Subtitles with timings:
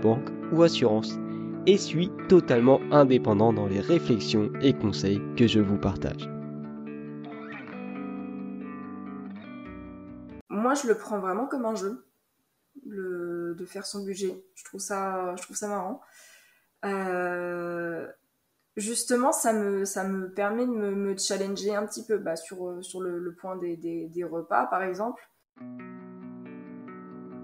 [0.00, 1.18] banque ou assurance,
[1.66, 6.28] et suis totalement indépendant dans les réflexions et conseils que je vous partage.
[10.48, 12.06] Moi, je le prends vraiment comme un jeu,
[12.84, 14.44] de faire son budget.
[14.54, 16.00] Je trouve ça, je trouve ça marrant.
[16.84, 18.06] Euh,
[18.76, 23.00] justement, ça me, ça me permet de me, challenger un petit peu bah, sur, sur
[23.00, 25.28] le, point des, des, repas, par exemple.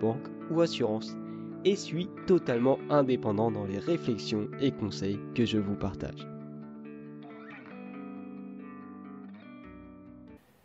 [0.00, 1.16] banque ou assurance,
[1.64, 6.26] et suis totalement indépendant dans les réflexions et conseils que je vous partage.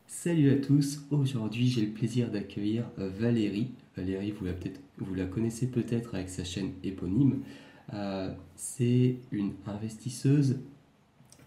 [0.05, 3.71] Salut à tous, aujourd'hui j'ai le plaisir d'accueillir Valérie.
[3.97, 4.53] Valérie, vous la,
[4.99, 7.41] vous la connaissez peut-être avec sa chaîne éponyme.
[7.93, 10.59] Euh, c'est une investisseuse.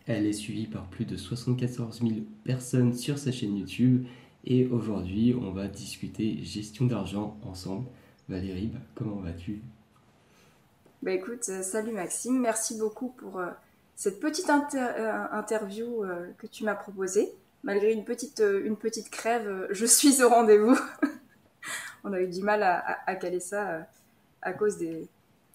[0.07, 2.13] Elle est suivie par plus de 74 000
[2.43, 4.07] personnes sur sa chaîne YouTube.
[4.45, 7.87] Et aujourd'hui, on va discuter gestion d'argent ensemble.
[8.29, 9.61] Valérie, bah, comment vas-tu?
[11.03, 13.51] Bah écoute, euh, salut Maxime, merci beaucoup pour euh,
[13.95, 16.05] cette petite interview
[16.39, 17.31] que tu m'as proposée.
[17.63, 20.79] Malgré une petite, une petite crève, je suis au rendez-vous.
[22.05, 23.87] On a eu du mal à caler ça
[24.43, 25.09] à cause des,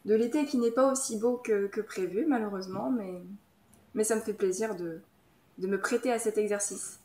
[0.05, 3.21] de l'été qui n'est pas aussi beau que, prévu, malheureusement, mais,
[3.93, 5.01] mais ça me fait plaisir de,
[5.59, 6.98] me prêter à cet exercice.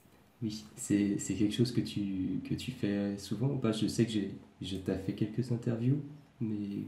[0.44, 3.72] Oui, c'est quelque chose que tu, que tu fais souvent ou pas?
[3.72, 4.12] Je sais que
[4.60, 6.03] je t'ai fait quelques interviews,
[6.38, 6.84] mais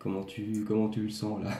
[0.00, 1.52] comment tu, comment tu le sens là?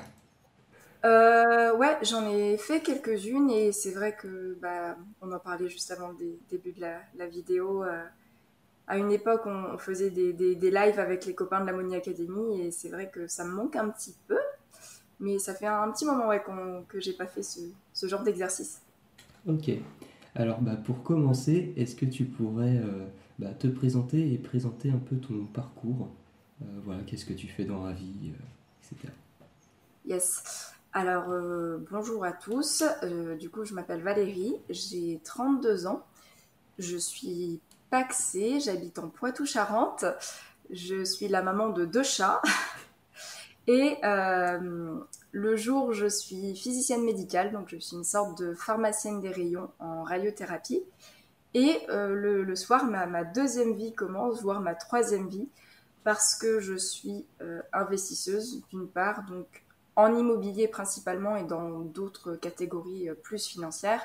[1.05, 5.93] Euh, ouais, j'en ai fait quelques-unes et c'est vrai que bah, on en parlait juste
[5.93, 7.85] avant le début de la, vidéo.
[7.85, 8.03] Euh,
[8.89, 12.61] à une époque, on faisait des, des, lives avec les copains de la Money Academy
[12.61, 14.39] et c'est vrai que ça me manque un petit peu.
[15.21, 16.43] Mais ça fait un petit moment ouais,
[16.89, 17.61] que j'ai pas fait ce,
[17.95, 18.83] ce genre d'exercice.
[19.47, 19.71] Ok.
[20.35, 23.07] Alors bah, pour commencer, est-ce que tu pourrais euh,
[23.39, 26.09] bah, te présenter et présenter un peu ton parcours
[26.63, 29.13] euh, Voilà, qu'est-ce que tu fais dans la vie, euh, etc.
[30.07, 30.73] Yes.
[30.93, 31.29] Alors
[31.89, 32.83] bonjour à tous.
[33.39, 36.05] du coup, je m'appelle Valérie, j'ai 32 ans.
[36.81, 37.61] Je suis
[37.91, 40.05] Paxé, j'habite en Poitou-Charentes.
[40.71, 42.43] Je suis la maman de deux chats.
[43.67, 44.99] Et euh,
[45.33, 49.71] le jour, je suis physicienne médicale, donc je suis une sorte de pharmacienne des rayons
[49.79, 50.83] en radiothérapie.
[51.55, 55.49] Et euh, le, soir, ma, deuxième vie commence, voire ma troisième vie,
[56.05, 59.47] parce que je suis euh, investisseuse d'une part, donc
[59.97, 64.03] en immobilier principalement et dans d'autres catégories plus financières.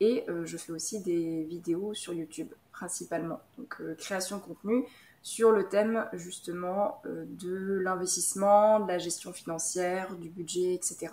[0.00, 3.40] Et je fais aussi des vidéos sur YouTube principalement.
[3.56, 4.84] Donc euh, création de contenu
[5.24, 11.08] sur le thème justement euh, de l'investissement, de la gestion financière, du budget, etc.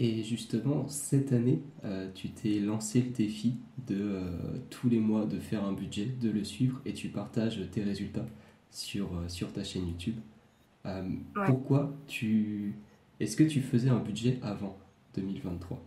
[0.00, 3.54] Et justement, cette année, euh, tu t'es lancé le défi
[3.86, 4.20] de
[4.68, 8.26] tous les mois de faire un budget, de le suivre et tu partages tes résultats
[8.72, 10.16] sur, sur ta chaîne YouTube.
[11.46, 12.74] Pourquoi tu...
[13.20, 14.76] Est-ce que tu faisais un budget avant
[15.14, 15.80] 2023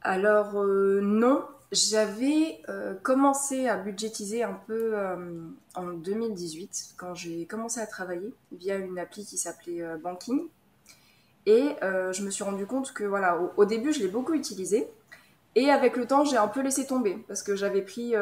[0.00, 5.16] Alors non, j'avais euh, commencé à budgétiser un peu euh,
[5.76, 10.48] en 2018 quand j'ai commencé à travailler via une appli qui s'appelait euh, Banking.
[11.46, 14.88] Et je me suis rendu compte que voilà, au, début je l'ai beaucoup utilisé.
[15.56, 18.12] Et avec le temps, j'ai un peu laissé tomber parce que j'avais pris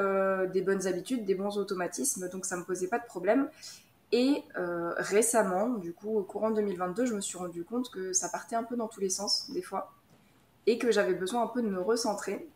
[0.53, 3.51] des bonnes habitudes, des bons automatismes, donc ça me posait pas de problème.
[4.13, 8.57] Et récemment, du coup, au courant 2022, je me suis rendu compte que ça partait
[8.57, 9.93] un peu dans tous les sens, des fois,
[10.67, 12.49] et que j'avais besoin un peu de me recentrer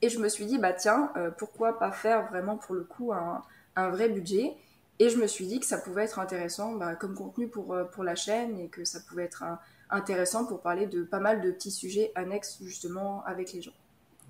[0.00, 3.12] et je me suis dit, bah tiens, euh, pourquoi pas faire vraiment pour le coup
[3.12, 3.42] un,
[3.76, 4.52] un, vrai budget
[4.98, 7.84] Et je me suis dit que ça pouvait être intéressant bah, comme contenu pour, euh,
[7.84, 9.44] pour la chaîne et que ça pouvait être
[9.90, 13.72] intéressant pour parler de pas mal de petits sujets annexes justement avec les gens.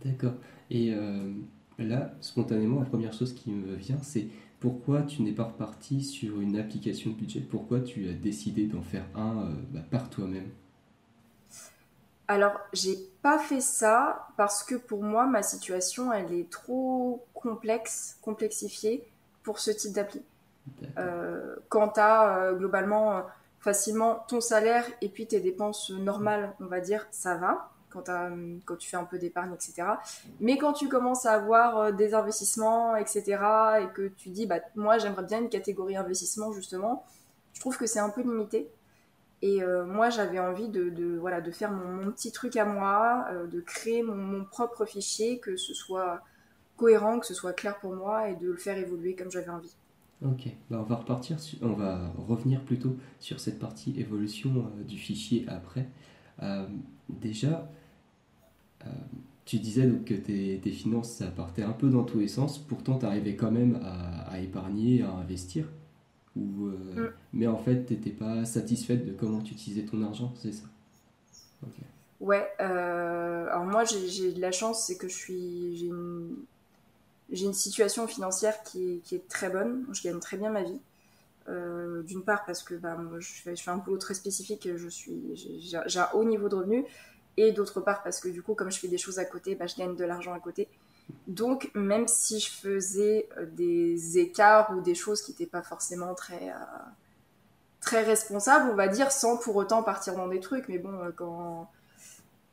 [0.05, 0.35] D'accord.
[0.71, 1.33] Et euh,
[1.79, 4.27] là, spontanément, la première chose qui me vient, c'est
[4.61, 7.41] pourquoi tu n'es pas reparti sur une application de budget?
[7.41, 10.49] Pourquoi tu as décidé d'en faire un bah, par toi-même?
[12.33, 18.17] Alors, j'ai pas fait ça parce que pour moi, ma situation, elle est trop complexe,
[18.23, 19.07] complexifiée
[19.43, 20.23] pour ce type d'appli.
[20.99, 23.21] Euh, quand tu as euh, globalement euh,
[23.61, 27.69] facilement ton salaire et puis tes dépenses normales, on va dire, ça va.
[27.91, 28.05] Quand,
[28.65, 29.87] quand tu fais un peu d'épargne, etc.
[30.41, 33.23] Mais quand tu commences à avoir des investissements, etc.,
[33.83, 37.05] et que tu dis, bah, moi, j'aimerais bien une catégorie investissement, justement,
[37.53, 38.71] je trouve que c'est un peu limité.
[39.43, 43.49] Et euh, moi, j'avais envie de, voilà, de faire mon, petit truc à moi, euh,
[43.49, 46.23] de créer mon, propre fichier, que ce soit
[46.77, 49.75] cohérent, que ce soit clair pour moi et de le faire évoluer comme j'avais envie.
[50.25, 54.97] Ok, bah, on va repartir, on va revenir plutôt sur cette partie évolution euh, du
[54.97, 55.89] fichier après.
[57.09, 57.69] déjà,
[59.45, 62.99] tu disais donc que tes, finances, ça partait un peu dans tous les sens, pourtant
[62.99, 63.81] tu arrivais quand même
[64.29, 65.67] à épargner, à investir.
[66.37, 67.13] Ou, mm.
[67.33, 70.65] Mais en fait, tu n'étais pas satisfaite de comment tu utilisais ton argent, c'est ça?
[72.21, 76.37] Ouais, euh, alors moi j'ai de la chance, c'est que je suis j'ai une,
[77.31, 80.81] une, situation financière qui est, qui est, très bonne, je gagne très bien ma vie.
[81.49, 84.89] Euh, d'une part parce que bah, je, fais, je, fais, un boulot très spécifique, je
[84.89, 86.85] suis j'ai un haut niveau de revenus,
[87.37, 89.67] et d'autre part parce que du coup comme je fais des choses à côté, bah,
[89.67, 90.69] je gagne de l'argent à côté.
[91.27, 96.15] Donc, même si je faisais euh, des écarts ou des choses qui n'étaient pas forcément
[96.15, 96.51] très,
[97.93, 101.11] très responsables, on va dire, sans pour autant partir dans des trucs, mais bon, euh,
[101.15, 101.69] quand,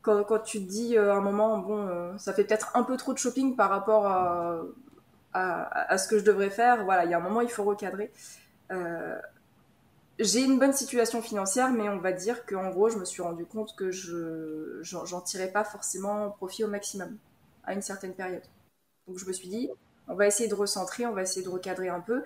[0.02, 3.18] quand, tu te dis à un moment, bon, ça fait peut-être un peu trop de
[3.18, 4.62] shopping par rapport à,
[5.32, 8.10] à, ce que je devrais faire, voilà, il y a un moment, il faut recadrer.
[10.18, 13.46] j'ai une bonne situation financière, mais on va dire qu'en gros, je me suis rendu
[13.46, 17.16] compte que je j'en tirais pas forcément profit au maximum
[17.64, 18.42] à une certaine période.
[19.06, 19.70] Donc je me suis dit,
[20.08, 22.24] on va essayer de recentrer, on va essayer de recadrer un peu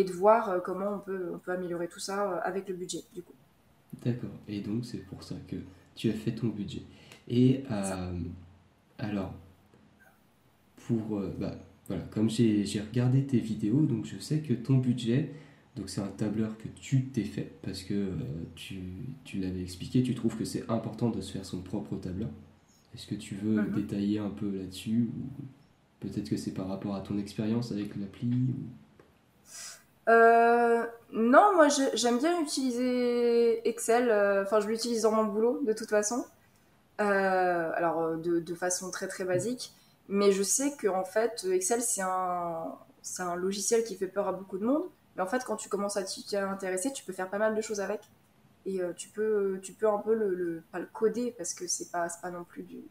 [0.00, 2.74] et de voir euh, comment on peut, on peut améliorer tout ça euh, avec le
[2.74, 3.34] budget, du coup.
[4.04, 4.30] D'accord.
[4.48, 5.56] Et donc c'est pour ça que
[5.94, 6.82] tu as fait ton budget.
[7.28, 8.12] Et euh,
[8.98, 9.32] alors,
[10.86, 11.56] pour bah,
[11.88, 15.32] voilà, comme j'ai regardé tes vidéos, donc je sais que ton budget,
[15.76, 18.10] donc c'est un tableur que tu t'es fait parce que
[18.54, 18.80] tu,
[19.24, 22.30] tu l'avais expliqué, tu trouves que c'est important de se faire son propre tableur.
[22.94, 23.74] Est-ce que tu veux mhm.
[23.74, 25.44] détailler un peu là-dessus ou
[26.00, 28.54] peut-être que c'est par rapport à ton expérience avec l'appli
[30.08, 34.10] euh, non, moi j'aime bien utiliser Excel.
[34.10, 36.24] Euh, enfin, je l'utilise dans mon boulot de toute façon.
[37.00, 39.74] Euh, alors de, façon très très basique,
[40.08, 42.74] mais je sais que en fait Excel c'est un
[43.18, 44.84] un logiciel qui fait peur à beaucoup de monde.
[45.16, 47.60] Mais en fait, quand tu commences à t'y intéresser, tu peux faire pas mal de
[47.62, 48.00] choses avec
[48.66, 51.90] et euh, tu peux tu peux un peu le, pas le coder parce que c'est
[51.90, 52.82] pas pas non plus du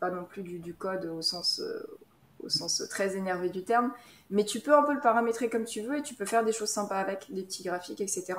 [0.00, 1.98] pas non plus du, code au sens euh,
[2.42, 3.92] au sens très énervé du terme
[4.32, 6.52] mais tu peux un peu le paramétrer comme tu veux et tu peux faire des
[6.52, 8.34] choses sympas avec des petits graphiques etc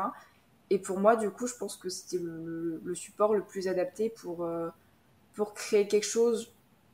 [0.69, 4.43] et pour moi du coup je pense que c'était le, support le plus adapté pour
[4.43, 4.69] euh,
[5.35, 6.51] pour créer quelque chose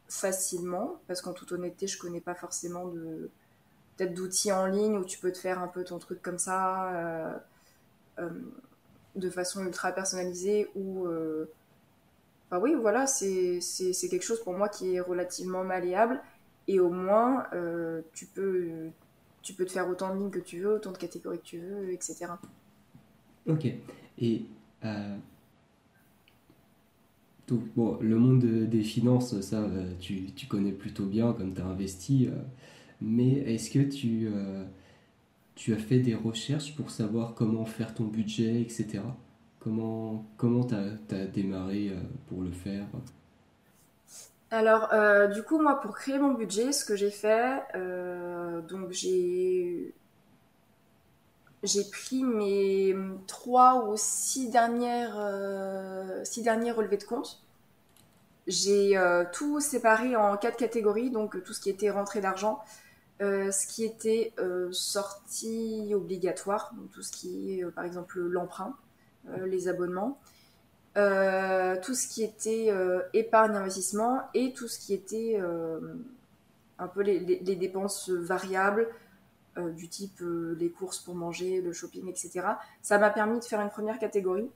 [0.07, 0.99] facilement.
[1.07, 2.89] Parce qu'en toute honnêteté je connais pas forcément
[3.97, 7.41] peut-être d'outils en ligne où tu peux te faire un peu ton truc comme ça
[9.15, 11.49] de façon ultra personnalisée ou euh...
[12.51, 13.59] oui voilà c'est
[14.09, 16.21] quelque chose pour moi qui est relativement malléable
[16.69, 18.91] et au moins euh, tu peux
[19.41, 21.57] tu peux te faire autant de lignes que tu veux autant de catégories que tu
[21.57, 22.27] veux etc
[23.47, 23.65] ok.
[24.19, 24.45] Et
[24.85, 25.17] euh,
[27.75, 31.65] bon, le monde des finances ça euh, tu, tu connais plutôt bien comme tu as
[31.65, 32.29] investi
[33.01, 34.29] mais est-ce que tu
[35.55, 39.01] tu as fait des recherches pour savoir comment faire ton budget, etc.
[39.59, 41.91] Comment tu as, démarré
[42.27, 42.85] pour le faire?
[44.51, 48.91] Alors, euh, du coup, moi, pour créer mon budget, ce que j'ai fait, euh, donc
[48.91, 49.93] j'ai
[51.61, 52.95] j'ai pris mes
[53.27, 55.15] trois ou six dernières
[56.23, 57.41] six derniers relevés de compte.
[58.47, 58.97] J'ai
[59.33, 62.63] tout séparé en quatre catégories, donc tout ce qui était rentrée d'argent,
[63.21, 68.17] euh, ce qui était euh, sorti obligatoire, donc tout ce qui est euh, par exemple
[68.19, 68.77] l'emprunt,
[69.45, 70.17] les abonnements,
[71.81, 72.73] tout ce qui était
[73.13, 75.39] épargne investissement et tout ce qui était
[76.77, 78.87] un peu les, dépenses variables
[79.57, 80.21] du type
[80.57, 82.41] les courses pour manger, le shopping, etc.
[82.81, 84.49] Ça m'a permis de faire une première catégorie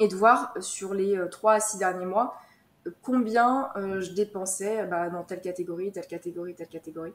[0.00, 2.36] et de voir sur les 3 à 6 derniers mois
[3.02, 7.12] combien je dépensais bah, dans telle catégorie, telle catégorie, telle catégorie.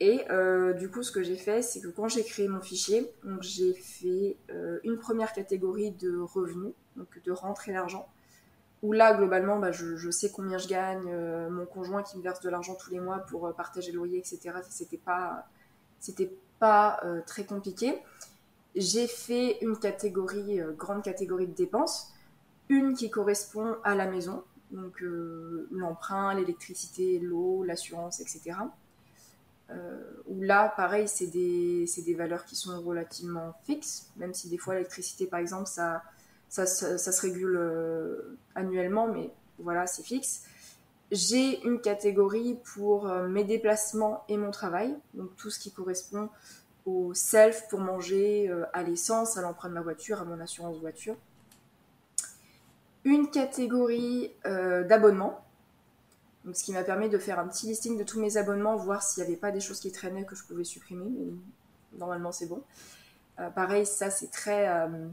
[0.00, 3.12] Et euh, du coup, ce que j'ai fait, c'est que quand j'ai créé mon fichier,
[3.40, 8.08] j'ai fait euh, une première catégorie de revenus, donc de rentrer l'argent,
[8.82, 11.10] où là, globalement, bah, je, sais combien je gagne,
[11.48, 14.50] mon conjoint qui me verse de l'argent tous les mois pour partager le loyer, etc.
[14.68, 15.46] C'était pas,
[16.00, 17.94] c'était pas très compliqué.
[18.74, 22.12] J'ai fait une catégorie, grande catégorie de dépenses,
[22.68, 25.02] une qui correspond à la maison, donc
[25.70, 28.56] l'emprunt, l'électricité, l'eau, l'assurance, etc.
[29.70, 34.58] Euh, où là, pareil, c'est des, des, valeurs qui sont relativement fixes, même si des
[34.58, 36.02] fois l'électricité, par exemple, ça,
[36.50, 40.42] ça, ça, se régule euh, annuellement, mais voilà, c'est fixe.
[41.10, 46.28] J'ai une catégorie pour euh, mes déplacements et mon travail, donc tout ce qui correspond
[46.84, 51.16] au self pour manger, à l'essence, à l'emprunt de ma voiture, à mon assurance voiture.
[53.04, 55.43] Une catégorie d'abonnement,
[56.44, 59.02] donc, ce qui m'a permis de faire un petit listing de tous mes abonnements, voir
[59.02, 61.06] s'il n'y avait pas des choses qui traînaient que je pouvais supprimer.
[61.08, 61.32] Mais
[61.98, 62.62] normalement, c'est bon.
[63.40, 65.08] Euh, pareil, ça, c'est très, euh,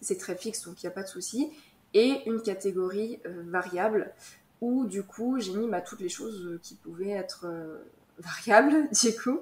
[0.00, 1.52] c'est très fixe, donc il n'y a pas de souci.
[1.92, 4.12] Et une catégorie euh, variable,
[4.60, 7.46] où du coup, j'ai mis bah, toutes les choses qui pouvaient être
[8.18, 9.40] variables, du coup.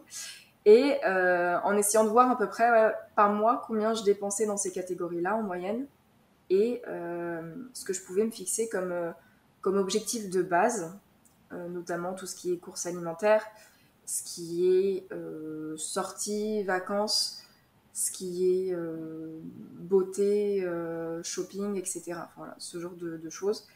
[0.65, 4.71] Et en essayant de voir à peu près par mois combien je dépensais dans ces
[4.71, 5.87] catégories-là en moyenne.
[6.51, 10.97] Et ce que je pouvais me fixer comme objectif de base,
[11.69, 13.45] notamment tout ce qui est course alimentaire,
[14.07, 17.43] ce qui est euh, sortie, vacances,
[17.93, 19.39] ce qui est euh,
[19.79, 20.67] beauté,
[21.23, 22.15] shopping, etc.
[22.59, 23.67] Ce genre de, choses.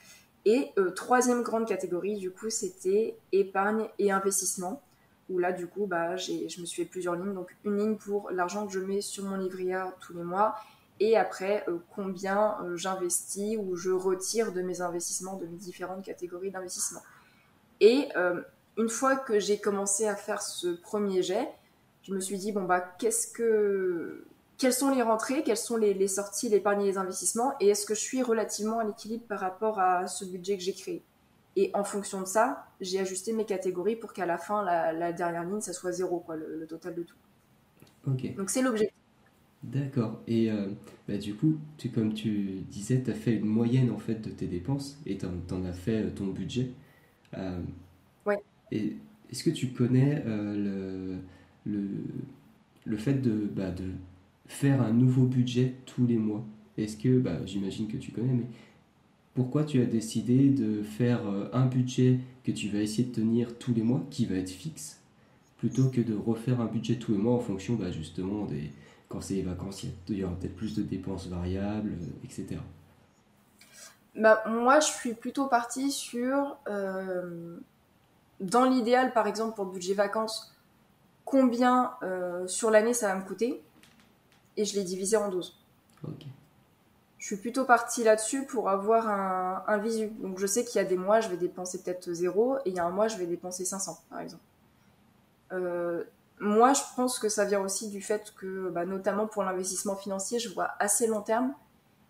[0.45, 4.83] Et troisième grande catégorie, du coup, c'était épargne et investissement.
[5.28, 7.35] Où là, du coup, bah, je me suis fait plusieurs lignes.
[7.35, 10.54] Donc, une ligne pour l'argent que je mets sur mon livret A tous les mois
[11.00, 16.04] et après euh, combien euh, j'investis ou je retire de mes investissements, de mes différentes
[16.04, 17.00] catégories d'investissement.
[17.80, 18.40] Et euh,
[18.78, 21.49] une fois que j'ai commencé à faire ce premier jet,
[22.02, 24.25] je me suis dit bon bah qu'est-ce que
[24.59, 27.85] quelles sont les rentrées, quelles sont les, les sorties, l'épargne et les investissements, et est-ce
[27.85, 31.02] que je suis relativement à l'équilibre par rapport à ce budget que j'ai créé?
[31.56, 35.45] Et en fonction de ça, j'ai ajusté mes catégories pour qu'à la fin, la, dernière
[35.45, 37.16] ligne, ça soit zéro, quoi, le, le total de tout.
[38.06, 38.35] Ok.
[38.35, 38.97] Donc c'est l'objectif.
[39.62, 40.21] D'accord.
[40.28, 40.68] Et euh,
[41.09, 44.30] bah, du coup, tu, comme tu disais, tu as fait une moyenne en fait de
[44.30, 46.71] tes dépenses et tu en, as fait euh, ton budget?
[47.37, 47.61] Euh,
[48.26, 48.42] ouais.
[48.73, 48.97] Et
[49.30, 51.16] est-ce que tu connais le,
[51.64, 51.88] le,
[52.85, 53.85] le, fait de, bah, de
[54.47, 56.45] faire un nouveau budget tous les mois?
[56.78, 58.47] Est-ce que, bah, j'imagine que tu connais, mais
[59.35, 61.21] pourquoi tu as décidé de faire
[61.52, 65.00] un budget que tu vas essayer de tenir tous les mois, qui va être fixe,
[65.59, 68.71] plutôt que de refaire un budget tous les mois en fonction bah, justement des
[69.09, 72.61] quand c'est les vacances, il y aura peut-être plus de dépenses variables, euh, etc.
[74.16, 77.58] Bah, moi, je suis plutôt partie sur, euh,
[78.40, 80.54] dans l'idéal, par exemple, pour le budget vacances,
[81.25, 83.62] combien euh, sur l'année ça va me coûter,
[84.56, 85.58] et je l'ai divisé en 12.
[87.18, 90.08] Je suis plutôt partie là-dessus pour avoir un, un visu.
[90.20, 92.75] Donc je sais qu'il y a des mois, je vais dépenser peut-être 0, et il
[92.75, 94.42] y a un mois, je vais dépenser 500, par exemple.
[95.52, 96.04] Euh,
[96.38, 100.38] moi, je pense que ça vient aussi du fait que, bah, notamment pour l'investissement financier,
[100.38, 101.52] je vois assez long terme.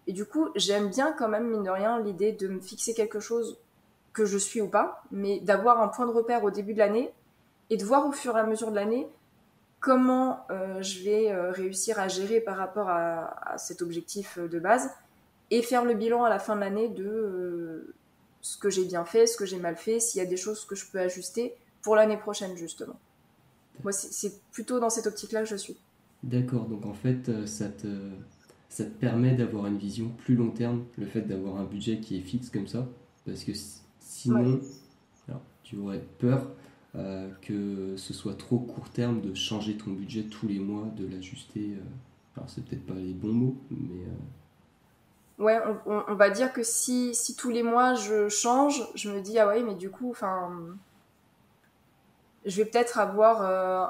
[0.06, 3.20] Et du coup, j'aime bien quand même, mine de rien, l'idée de me fixer quelque
[3.20, 3.58] chose
[4.12, 7.12] que je suis ou pas, mais d'avoir un point de repère au début de l'année
[7.70, 9.08] et de voir au fur et à mesure de l'année
[9.80, 14.58] comment euh, je vais euh, réussir à gérer par rapport à, cet objectif euh, de
[14.58, 14.90] base
[15.50, 17.94] et faire le bilan à la fin de l'année de
[18.40, 20.64] ce que j'ai bien fait, ce que j'ai mal fait, s'il y a des choses
[20.64, 22.98] que je peux ajuster pour l'année prochaine justement.
[23.84, 25.76] Moi, c'est plutôt dans cette optique-là que je suis.
[26.22, 27.86] D'accord, donc en fait, ça te,
[28.76, 32.18] ça te permet d'avoir une vision plus long terme, le fait d'avoir un budget qui
[32.18, 32.86] est fixe comme ça,
[33.24, 33.52] parce que
[34.00, 34.60] sinon,
[35.62, 36.46] tu aurais peur
[36.94, 41.06] euh, que ce soit trop court terme de changer ton budget tous les mois, de
[41.06, 41.70] l'ajuster.
[41.72, 44.04] Euh, alors, c'est peut-être pas les bons mots, mais.
[45.38, 49.22] Ouais, on, on, va dire que si, si tous les mois je change, je me
[49.22, 50.52] dis, ah ouais, mais du coup, enfin
[52.46, 53.86] je vais peut-être avoir, euh,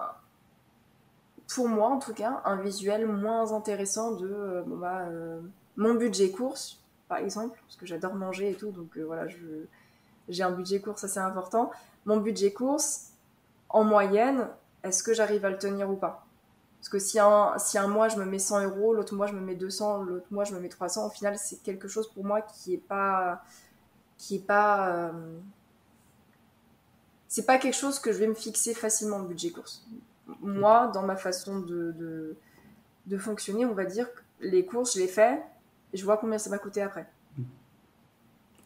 [1.49, 5.41] pour moi en tout cas, un visuel moins intéressant de euh, bah, euh,
[5.77, 9.27] mon budget course, par exemple, parce que j'adore manger et tout, donc voilà,
[10.29, 11.71] j'ai un budget course assez important.
[12.05, 13.11] Mon budget course,
[13.69, 14.49] en moyenne,
[14.83, 16.27] est-ce que j'arrive à le tenir ou pas?
[16.79, 19.35] Parce que si un, si un mois je me mets 100 euros, l'autre mois je
[19.35, 22.25] me mets 200, l'autre mois je me mets 300, au final c'est quelque chose pour
[22.25, 23.43] moi qui est pas,
[24.19, 25.13] qui est pas
[27.29, 29.85] c'est pas quelque chose que je vais me fixer facilement le budget course.
[30.41, 32.37] Moi, dans ma façon de,
[33.07, 35.41] de, fonctionner, on va dire que les courses, je les fais
[35.93, 37.07] et je vois combien ça va coûter après.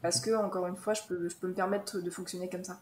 [0.02, 2.80] Parce que, encore une fois, je peux, je peux me permettre de fonctionner comme ça.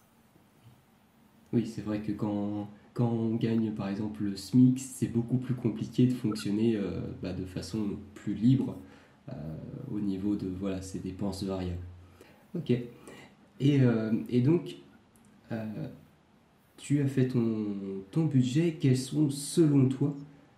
[1.52, 5.54] Oui, c'est vrai que quand, quand on gagne par exemple le SMIC, c'est beaucoup plus
[5.54, 8.76] compliqué de fonctionner euh, bah, de façon plus libre
[9.28, 9.32] euh,
[9.90, 11.82] au niveau de voilà, ces dépenses variables.
[12.54, 12.70] Ok.
[12.70, 14.76] Et, euh, et donc,
[16.78, 17.66] tu as fait ton,
[18.10, 20.14] ton budget, quels sont selon toi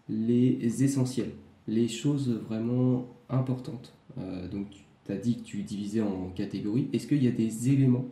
[0.08, 1.32] les essentiels,
[1.66, 4.66] les choses vraiment importantes euh, Donc
[5.06, 6.88] tu as dit que tu divisais en catégories.
[6.92, 8.04] Est-ce qu'il y a des éléments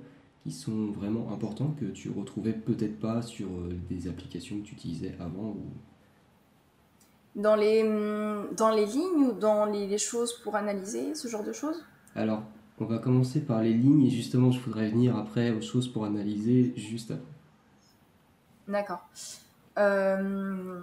[0.43, 4.75] qui sont vraiment importants que tu retrouvais peut-être pas sur euh, des applications que tu
[4.75, 7.41] utilisais avant ou...
[7.41, 11.45] dans, les, hum, dans les lignes ou dans les, les choses pour analyser, ce genre
[11.45, 11.85] de choses?
[12.15, 12.43] Alors,
[12.81, 16.05] on va commencer par les lignes et justement, je voudrais venir après aux choses pour
[16.05, 17.38] analyser juste après.
[18.69, 19.09] D'accord.
[19.79, 20.81] Euh,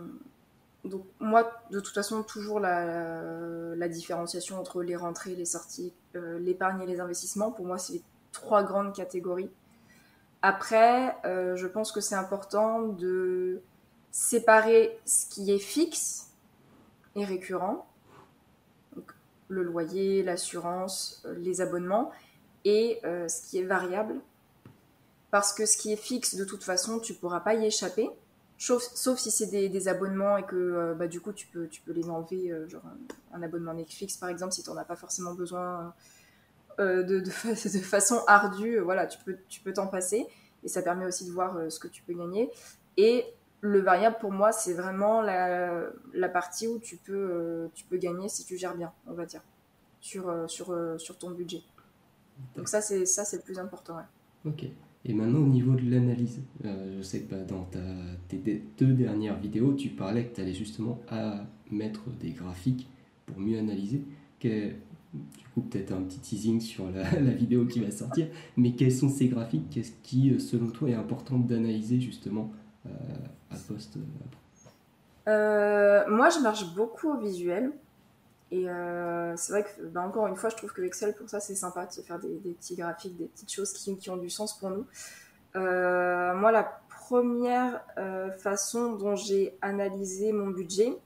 [0.84, 6.82] donc moi, de toute façon, toujours la, différenciation entre les rentrées, les sorties, euh, l'épargne
[6.82, 7.51] et les investissements.
[7.51, 9.51] Pour moi, c'est les trois grandes catégories.
[10.42, 13.62] Après, euh, je pense que c'est important de
[14.12, 16.32] séparer ce qui est fixe
[17.15, 17.88] et récurrent,
[19.48, 22.12] le loyer, l'assurance, les abonnements,
[22.63, 24.15] et ce qui est variable
[25.36, 28.10] parce que ce qui est fixe, de toute façon, tu pourras pas y échapper.
[28.58, 31.92] Sauf, si c'est des, abonnements et que euh, bah, du coup tu peux, tu peux
[31.92, 32.84] les enlever, euh, genre
[33.34, 35.94] un, abonnement Netflix par exemple, si tu n'en as pas forcément besoin
[36.80, 37.30] euh, de, de,
[37.82, 40.25] façon ardue, voilà, tu peux tu peux t'en passer
[40.63, 42.50] et ça permet aussi de voir ce que tu peux gagner.
[42.96, 43.25] Et
[43.60, 48.30] le variable pour moi, c'est vraiment la, la, partie où tu peux, tu peux gagner
[48.30, 49.42] si tu gères bien, on va dire,
[50.00, 51.62] sur, sur, sur ton budget.
[52.56, 53.98] Donc ça, c'est ça c'est le plus important.
[54.46, 54.65] Ok.
[55.08, 57.80] Et maintenant, au niveau de l'analyse, euh, je sais que dans ta,
[58.28, 62.90] tes deux dernières vidéos, tu parlais que tu allais justement à mettre des graphiques
[63.28, 64.04] pour mieux analyser.
[64.42, 64.74] du
[65.54, 68.28] coup, peut-être un petit teasing sur la, vidéo qui va sortir.
[68.58, 69.70] Mais quels sont ces graphiques?
[69.70, 72.52] Qu'est-ce qui, euh, selon toi, est important d'analyser justement
[72.88, 72.90] euh,
[73.52, 74.00] à poste
[75.28, 77.72] Moi, je marche beaucoup au visuel.
[78.56, 81.42] Et euh, c'est vrai que, bah, encore une fois, je trouve que Excel, pour ça,
[81.42, 84.58] c'est sympa de se faire des, petits graphiques, des petites choses qui, ont du sens
[84.58, 84.86] pour nous.
[85.58, 90.98] Euh, moi, la première euh, façon dont j'ai analysé mon budget,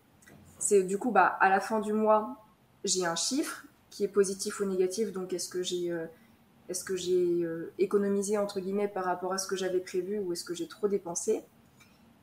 [0.59, 2.37] c'est du coup, bah, à la fin du mois,
[2.83, 5.11] j'ai un chiffre qui est positif ou négatif.
[5.11, 5.91] Donc, est-ce que j'ai
[6.69, 7.47] est-ce que j'ai
[7.79, 10.87] économisé entre guillemets par rapport à ce que j'avais prévu ou est-ce que j'ai trop
[10.87, 11.41] dépensé?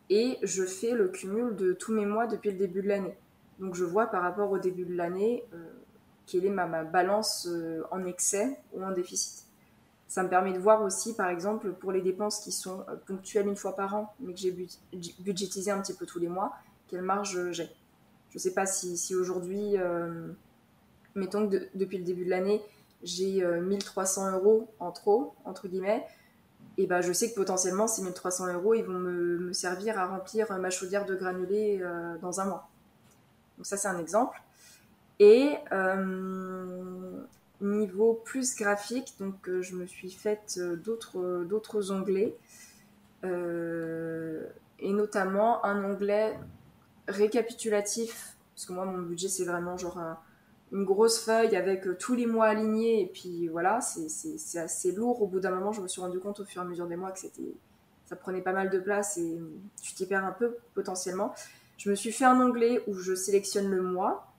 [0.09, 3.17] Et je fais le cumul de tous mes mois depuis le début de l'année.
[3.59, 5.57] Donc je vois par rapport au début de l'année euh,
[6.27, 9.45] quelle est ma, balance euh, en excès ou en déficit.
[10.09, 13.49] Ça me permet de voir aussi, par exemple, pour les dépenses qui sont euh, ponctuelles
[13.49, 14.53] une fois par an, mais que j'ai
[15.21, 16.53] budgétisé un petit peu tous les mois,
[16.88, 17.69] quelle marge j'ai.
[18.31, 19.77] Je ne sais pas si, aujourd'hui,
[21.14, 22.61] mettons que depuis le début de l'année,
[23.03, 26.05] j'ai 1300 euros en trop, entre guillemets,
[26.77, 30.53] et ben je sais que potentiellement ces 1300 euros, ils vont me servir à remplir
[30.59, 31.83] ma chaudière de granulés
[32.21, 32.69] dans un mois.
[33.57, 34.40] Donc ça, c'est un exemple.
[35.19, 37.23] Et euh,
[37.61, 42.37] niveau plus graphique, donc euh, je me suis faite euh, d'autres d'autres onglets.
[44.79, 46.38] Et notamment un onglet
[47.09, 49.99] récapitulatif parce que moi mon budget c'est vraiment genre
[50.71, 53.03] une grosse feuille avec tous les mois alignés.
[53.03, 55.23] Et puis voilà c'est assez lourd.
[55.23, 56.95] Au bout d'un moment je me suis rendu compte au fur et à mesure des
[56.95, 57.57] mois que c'était
[58.05, 59.40] ça prenait pas mal de place et
[59.83, 61.35] tu t'y perds un peu potentiellement
[61.77, 64.33] je me suis fait un onglet où je sélectionne le mois.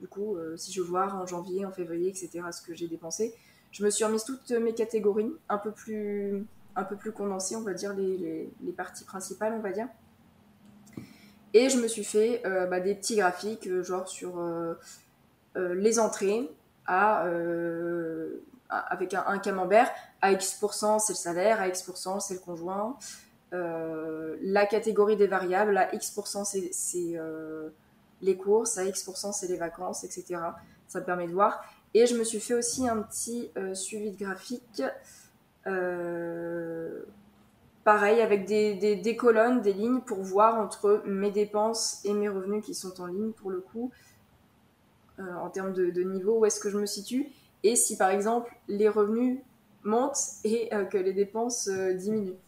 [0.00, 2.88] Du coup, euh, si je veux voir en janvier, en février, etc., ce que j'ai
[2.88, 3.34] dépensé.
[3.70, 6.44] Je me suis remise toutes mes catégories, un peu plus,
[6.76, 9.88] un peu plus condensées, on va dire, les, parties principales, on va dire.
[11.54, 14.42] Et je me suis fait euh, bah, des petits graphiques, euh, genre sur
[15.56, 16.50] les entrées
[16.86, 17.26] à,
[18.68, 19.90] avec un, un, camembert.
[20.20, 22.96] À X% c'est le salaire, à X% c'est le conjoint.
[23.52, 27.68] Euh, la catégorie des variables, à X% c'est euh,
[28.22, 30.40] les courses, à X% c'est les vacances, etc.
[30.88, 31.62] Ça me permet de voir.
[31.94, 34.82] Et je me suis fait aussi un petit euh, suivi de graphique.
[37.84, 42.64] pareil, avec des, des, colonnes, des lignes pour voir entre mes dépenses et mes revenus
[42.64, 43.90] qui sont en ligne pour le coup,
[45.18, 47.26] en termes de, de niveau, où est-ce que je me situe.
[47.64, 49.40] Et si par exemple les revenus
[49.82, 52.38] montent et que les dépenses diminuent.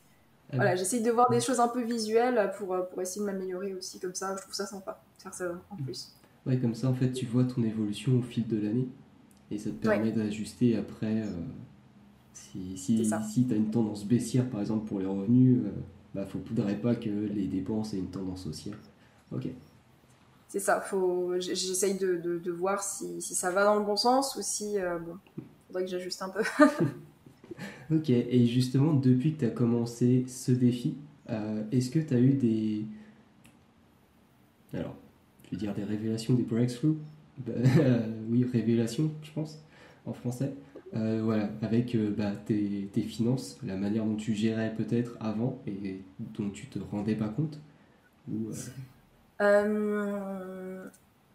[0.54, 3.26] Ah voilà, j'essaye de voir des choses un peu visuelles pour, euh, pour essayer de
[3.26, 6.12] m'améliorer aussi, comme ça, je trouve ça sympa, de faire ça en plus.
[6.46, 8.88] Ouais, comme ça, en fait, tu vois ton évolution au fil de l'année,
[9.50, 11.22] et ça te permet d'ajuster après.
[11.22, 11.30] Euh,
[12.32, 15.72] si si, si tu as une tendance baissière, par exemple, pour les revenus, il euh,
[16.14, 18.76] bah, faudrait pas que les dépenses aient une tendance haussière.
[19.32, 19.48] Ok.
[20.48, 21.34] C'est ça, faut...
[21.40, 24.76] j'essaye de, de, de, voir si, si, ça va dans le bon sens ou si,
[25.04, 25.16] bon,
[25.66, 26.42] faudrait que j'ajuste un peu.
[27.90, 30.96] Ok, et justement, depuis que tu as commencé ce défi,
[31.30, 32.84] euh, est-ce que tu as eu des.
[34.72, 34.96] Alors,
[35.44, 36.96] je vais dire des révélations, des breakthroughs
[37.48, 39.62] euh, Oui, révélations, je pense,
[40.06, 40.52] en français.
[40.94, 46.50] euh, voilà, avec bah, tes, finances, la manière dont tu gérais peut-être avant et dont
[46.50, 47.60] tu te rendais pas compte
[49.40, 50.88] euh,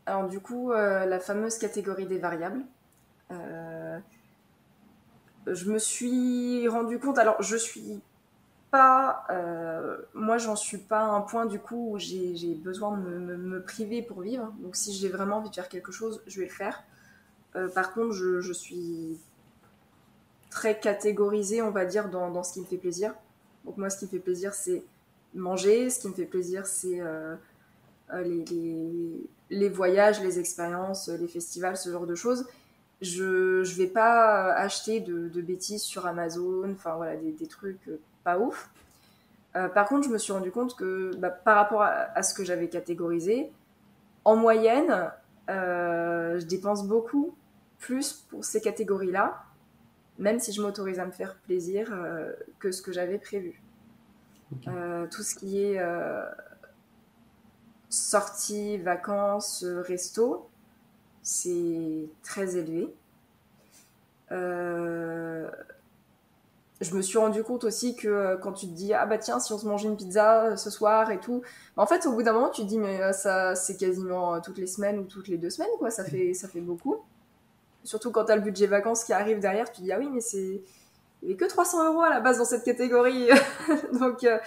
[0.06, 2.64] Alors du coup, la fameuse catégorie des variables.
[5.54, 8.02] Je me suis rendu compte, alors je suis
[8.72, 9.26] pas,
[10.14, 14.02] moi j'en suis pas à un point du coup où j'ai besoin de me, priver
[14.02, 14.54] pour vivre.
[14.60, 16.84] Donc si j'ai vraiment envie de faire quelque chose, je vais le faire.
[17.74, 19.18] par contre, je, suis
[20.50, 23.14] très catégorisé, on va dire, dans, ce qui me fait plaisir.
[23.66, 24.84] Donc moi, ce qui me fait plaisir, c'est
[25.34, 25.90] manger.
[25.90, 27.36] Ce qui me fait plaisir, c'est euh,
[28.14, 28.44] euh,
[29.50, 32.48] les, voyages, les expériences, les festivals, ce genre de choses.
[33.02, 37.88] Je ne vais pas acheter de, de, bêtises sur Amazon, enfin voilà, des, des trucs
[37.88, 38.70] euh, pas ouf.
[39.54, 42.44] par contre, je me suis rendu compte que bah, par rapport à, à, ce que
[42.44, 43.52] j'avais catégorisé,
[44.26, 45.12] en moyenne,
[45.48, 47.36] je dépense beaucoup
[47.80, 49.46] plus pour ces catégories-là
[50.20, 53.62] même si je m'autorise à me faire plaisir, euh, que ce que j'avais prévu.
[54.68, 56.26] Euh, tout ce qui est euh,
[57.88, 60.49] sortie, vacances, resto,
[61.30, 62.94] c'est très élevé.
[66.82, 69.52] je me suis rendu compte aussi que quand tu te dis ah bah tiens si
[69.54, 71.42] on se mange une pizza ce soir et tout,
[71.78, 74.68] en fait au bout d'un moment tu te dis mais ça c'est quasiment toutes les
[74.68, 77.04] semaines ou toutes les deux semaines quoi, ça fait ça fait beaucoup.
[77.84, 80.22] Surtout quand tu as le budget vacances qui arrive derrière, tu dis ah oui, mais
[80.22, 80.62] c'est.
[81.22, 83.28] Il n'y avait que 300 euros à la base dans cette catégorie.
[84.00, 84.38] Donc, euh,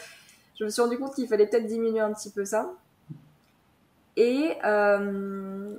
[0.58, 2.72] je me suis rendu compte qu'il fallait peut-être diminuer un petit peu ça.
[4.16, 5.74] Et euh,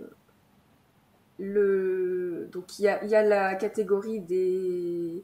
[1.44, 5.24] donc il y a, la catégorie des,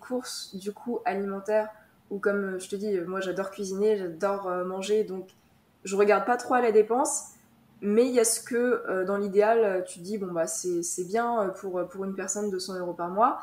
[0.00, 1.68] courses du coup alimentaires
[2.10, 5.28] où comme je te dis, moi j'adore cuisiner, j'adore euh, manger, donc
[5.84, 7.30] je regarde pas trop à la dépense.
[7.80, 11.42] Mais il y a ce que, euh, dans l'idéal, tu dis, bon, bah, c'est bien
[11.42, 13.40] euh, pour, pour une personne 200 euros par mois.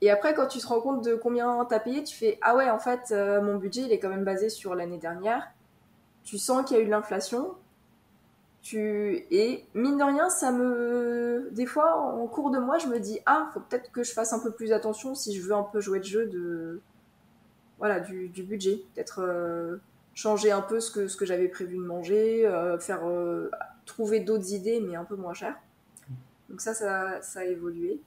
[0.00, 2.54] Et après, quand tu te rends compte de combien tu as payé, tu fais, ah
[2.54, 5.48] ouais, en fait, mon budget, il est quand même basé sur l'année dernière.
[6.22, 7.54] Tu sens qu'il y a eu de l'inflation.
[8.74, 11.48] Et mine de rien, ça me.
[11.52, 14.32] Des fois, en cours de mois, je me dis, ah, faut peut-être que je fasse
[14.32, 16.80] un peu plus attention si je veux un peu jouer le jeu de.
[17.78, 18.82] Voilà, du, budget.
[18.94, 19.80] Peut-être
[20.14, 22.50] changer un peu ce que, j'avais prévu de manger,
[22.80, 23.02] faire
[23.86, 25.56] trouver d'autres idées, mais un peu moins chères.
[26.48, 28.00] Donc ça, ça, a évolué.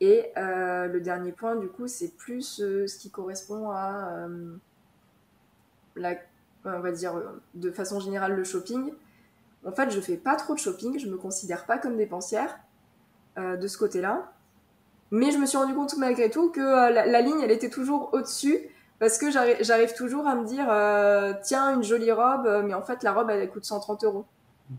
[0.00, 4.56] Et euh, le dernier point, du coup, c'est plus euh, ce qui correspond à euh,
[6.64, 7.20] on va dire,
[7.54, 8.92] de façon générale, le shopping.
[9.66, 12.58] En fait, je fais pas trop de shopping, je me considère pas comme dépensière
[13.36, 14.32] de ce côté-là.
[15.10, 18.10] Mais je me suis rendu compte malgré tout que la, la, ligne, elle était toujours
[18.12, 18.58] au-dessus
[18.98, 20.66] parce que j'arrive toujours à me dire,
[21.42, 24.24] tiens, une jolie robe, mais en fait, la robe, elle coûte 130 euros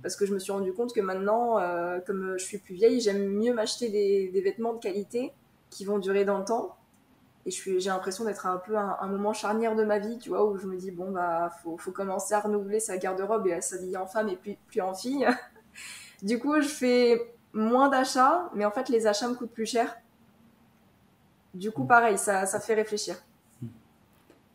[0.01, 2.99] parce que je me suis rendu compte que maintenant, euh, comme je suis plus vieille,
[3.01, 5.31] j'aime mieux m'acheter des, vêtements de qualité
[5.69, 6.75] qui vont durer dans le temps.
[7.45, 10.49] Et j'ai l'impression d'être un peu un, un, moment charnière de ma vie, tu vois,
[10.49, 13.61] où je me dis, bon, bah, faut, faut commencer à renouveler sa garde-robe et à
[13.61, 15.27] s'habiller en femme et plus, plus en fille.
[16.23, 19.95] du coup, je fais moins d'achats, mais en fait, les achats me coûtent plus cher.
[21.53, 23.15] Du coup, pareil, ça, ça fait réfléchir.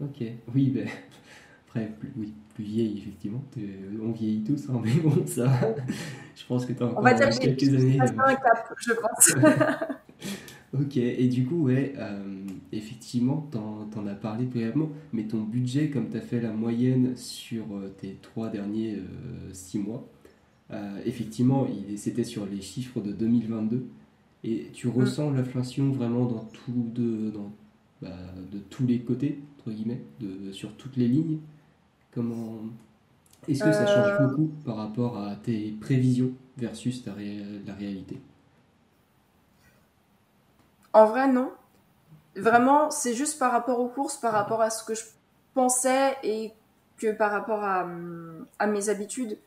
[0.00, 0.22] Ok,
[0.54, 0.88] oui, ben,
[1.68, 3.42] après, oui, plus vieille, effectivement.
[4.02, 5.46] On vieillit tous, hein, mais bon, ça,
[6.34, 8.00] je pense que tu as encore On va dire quelques années.
[8.00, 8.20] Euh.
[8.24, 9.34] un cap, je pense.
[10.72, 15.90] ok, et du coup, ouais, euh, effectivement, tu en, as parlé brièvement, mais ton budget,
[15.90, 18.98] comme tu as fait la moyenne sur euh, tes trois derniers
[19.52, 20.06] six mois,
[21.06, 23.86] effectivement, c'était sur les chiffres de 2022.
[24.44, 24.90] Et tu mm.
[24.90, 27.50] ressens l'inflation vraiment dans tout de, dans,
[28.02, 28.10] bah,
[28.52, 31.38] de tous les côtés, entre guillemets, de, sur toutes les lignes?
[32.12, 32.60] Comment
[33.48, 34.26] est-ce que ça change euh.
[34.26, 37.14] beaucoup par rapport à tes prévisions versus ta
[37.66, 38.20] la réalité?
[40.92, 41.50] En vrai, non.
[42.38, 45.04] Vraiment, c'est juste par rapport aux courses, par rapport à ce que je
[45.54, 46.52] pensais et
[46.96, 47.86] que par rapport à,
[48.66, 49.38] mes habitudes.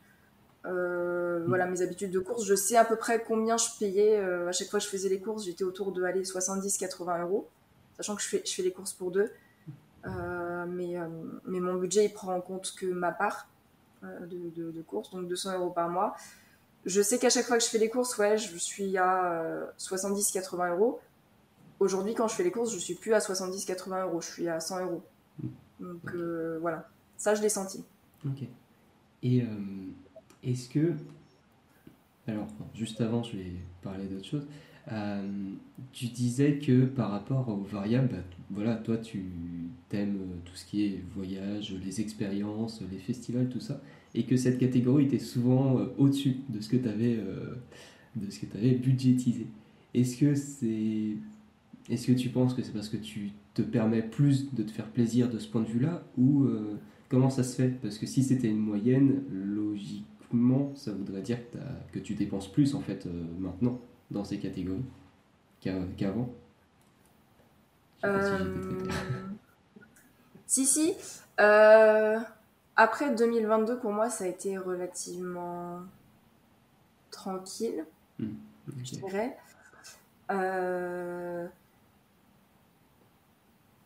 [0.64, 4.48] Euh, voilà mes habitudes de course je sais à peu près combien je payais euh,
[4.48, 7.48] à chaque fois que je faisais les courses j'étais autour de 70-80 euros
[7.96, 9.32] sachant que je fais, je fais les courses pour deux
[10.06, 11.06] euh, mais, euh,
[11.46, 13.48] mais mon budget, il prend en compte que ma part
[14.04, 16.16] euh, de, de, courses, donc 200 euros par mois.
[16.84, 20.70] Je sais qu'à chaque fois que je fais les courses, ouais, je suis à 70-80
[20.70, 21.00] euros.
[21.82, 24.60] Aujourd'hui, quand je fais les courses, je suis plus à 70-80 euros, je suis à
[24.60, 25.02] 100 euros.
[25.42, 25.48] Mmh.
[25.80, 26.14] Donc
[26.60, 27.84] voilà, ça je l'ai senti.
[28.24, 28.46] Ok.
[29.24, 29.44] Et
[30.44, 30.92] est-ce que.
[32.28, 34.46] Alors, juste avant, je vais parler d'autre chose.
[34.90, 35.52] Euh,
[35.92, 39.24] tu disais que par rapport aux variables, bah, voilà, toi tu
[39.92, 43.80] aimes euh, tout ce qui est voyage, les expériences, les festivals, tout ça,
[44.14, 47.16] et que cette catégorie était souvent euh, au-dessus de ce que tu avais,
[48.16, 49.46] de ce que avais budgétisé.
[49.94, 51.16] Est-ce que c'est
[51.92, 54.86] est-ce que tu penses que c'est parce que tu te permets plus de te faire
[54.86, 56.48] plaisir de ce point de vue-là ou
[57.08, 57.68] comment ça se fait?
[57.68, 61.38] Parce que si c'était une moyenne, logiquement, ça voudrait dire
[61.92, 63.06] que, tu dépenses plus en fait
[63.38, 63.78] maintenant
[64.10, 64.84] dans ces catégories
[65.60, 66.30] qu'avant.
[70.46, 70.94] Si, si.
[71.40, 72.18] Euh,
[72.76, 75.80] après 2022, pour moi, ça a été relativement
[77.10, 77.86] tranquille,
[78.18, 79.36] je dirais.
[80.30, 81.46] Euh,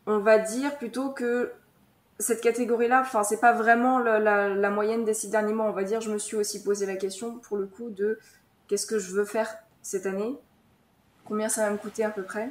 [0.07, 1.53] on va dire plutôt que
[2.19, 5.67] cette catégorie-là, enfin, c'est pas vraiment la, moyenne des six derniers mois.
[5.67, 8.19] On va dire, je me suis aussi posé la question pour le coup de
[8.69, 10.37] qu'est-ce que je veux faire cette année,
[11.25, 12.51] combien ça va me coûter à peu près,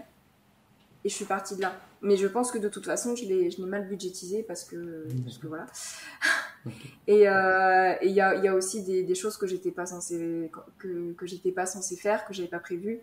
[1.04, 1.74] et je suis partie de là.
[2.02, 5.48] Mais je pense que de toute façon, je l'ai mal budgétisé parce que, parce que
[5.48, 5.66] voilà.
[7.08, 10.50] Et euh, il y, a, y, a, aussi des, des choses que j'étais pas censée
[10.80, 13.02] que, que j'étais pas censée faire, que j'avais pas prévu,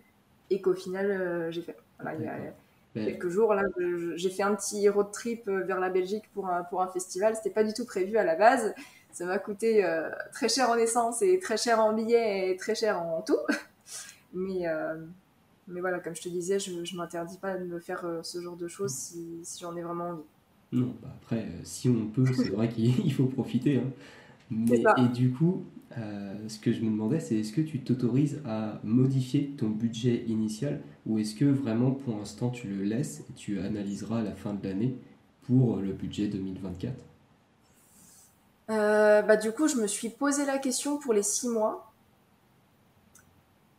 [0.51, 1.77] et qu'au final euh, j'ai fait.
[2.01, 2.55] Voilà, il y a,
[2.95, 3.63] quelques jours là,
[4.17, 7.35] j'ai fait un petit road trip euh, vers la Belgique pour un pour un festival.
[7.37, 8.75] C'était pas du tout prévu à la base.
[9.13, 9.87] Ça m'a coûté
[10.33, 13.37] très cher en essence et très cher en billets et très cher en tout.
[14.33, 14.67] Mais
[15.69, 18.41] mais voilà, comme je te disais, je ne m'interdis pas de me faire euh, ce
[18.41, 20.23] genre de choses si, si j'en ai vraiment envie.
[20.73, 23.79] Non, bah après, euh, si on peut, c'est vrai qu'il faut profiter.
[23.79, 24.97] Hein.
[24.99, 25.65] et du coup,
[25.99, 30.25] euh, ce que je me demandais, c'est est-ce que tu t'autorises à modifier ton budget
[30.27, 34.35] initial ou est-ce que vraiment pour l'instant tu le laisses et tu analyseras à la
[34.35, 34.97] fin de l'année
[35.47, 36.95] pour le budget 2024
[38.69, 41.93] bah, Du coup, je me suis posé la question pour les six mois.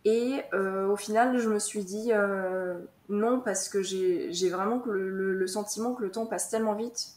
[0.06, 5.34] Et euh, au final, je me suis dit euh, non, parce que j'ai vraiment le,
[5.34, 7.16] le, sentiment que le temps passe tellement vite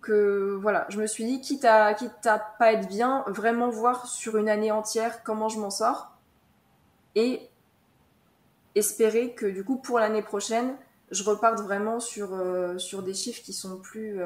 [0.00, 4.06] que voilà, je me suis dit, quitte à, quitte à pas être bien, vraiment voir
[4.06, 6.12] sur une année entière comment je m'en sors.
[7.14, 7.48] Et
[8.74, 10.76] espérer que du coup pour l'année prochaine,
[11.10, 14.20] je reparte vraiment sur, euh, sur des chiffres qui sont plus,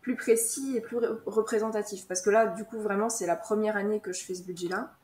[0.00, 2.06] plus précis et plus représentatifs.
[2.06, 4.94] Parce que là, du coup, vraiment, c'est la première année que je fais ce budget-là.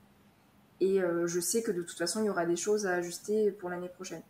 [0.81, 3.51] Et euh, je sais que de toute façon, il y aura des choses à ajuster
[3.51, 4.23] pour l'année prochaine.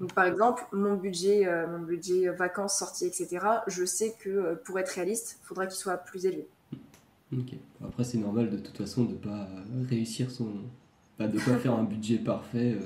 [0.00, 4.54] Donc, par exemple, mon budget, euh, mon budget vacances, sorties, etc., je sais que euh,
[4.56, 6.48] pour être réaliste, il faudra qu'il soit plus élevé.
[7.32, 7.54] Ok.
[7.84, 9.48] Après, c'est normal de toute façon de ne pas
[9.88, 10.48] réussir son.
[11.18, 12.76] Pas de pas faire un budget parfait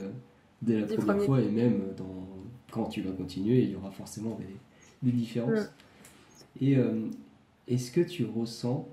[0.63, 2.29] dès la première fois et même dans...
[2.71, 5.71] quand tu vas continuer, il y aura forcément des, des différences.
[6.61, 6.65] Mm.
[6.65, 6.77] Et
[7.69, 8.89] est-ce que tu ressens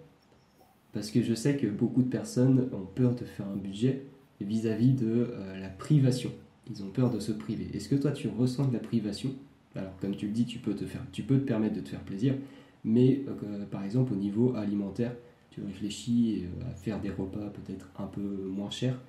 [0.93, 4.05] parce que je sais que beaucoup de personnes ont peur de faire un budget
[4.39, 6.31] vis-à-vis de euh, la privation.
[6.69, 7.67] Ils ont peur de se priver.
[7.73, 9.31] Est-ce que toi tu ressens de la privation?
[9.75, 11.89] Alors comme tu le dis, tu peux te faire, tu peux te permettre de te
[11.89, 12.35] faire plaisir,
[12.83, 15.15] mais euh, par exemple au niveau alimentaire,
[15.49, 18.99] tu réfléchis euh, à faire des repas peut-être un peu moins chers.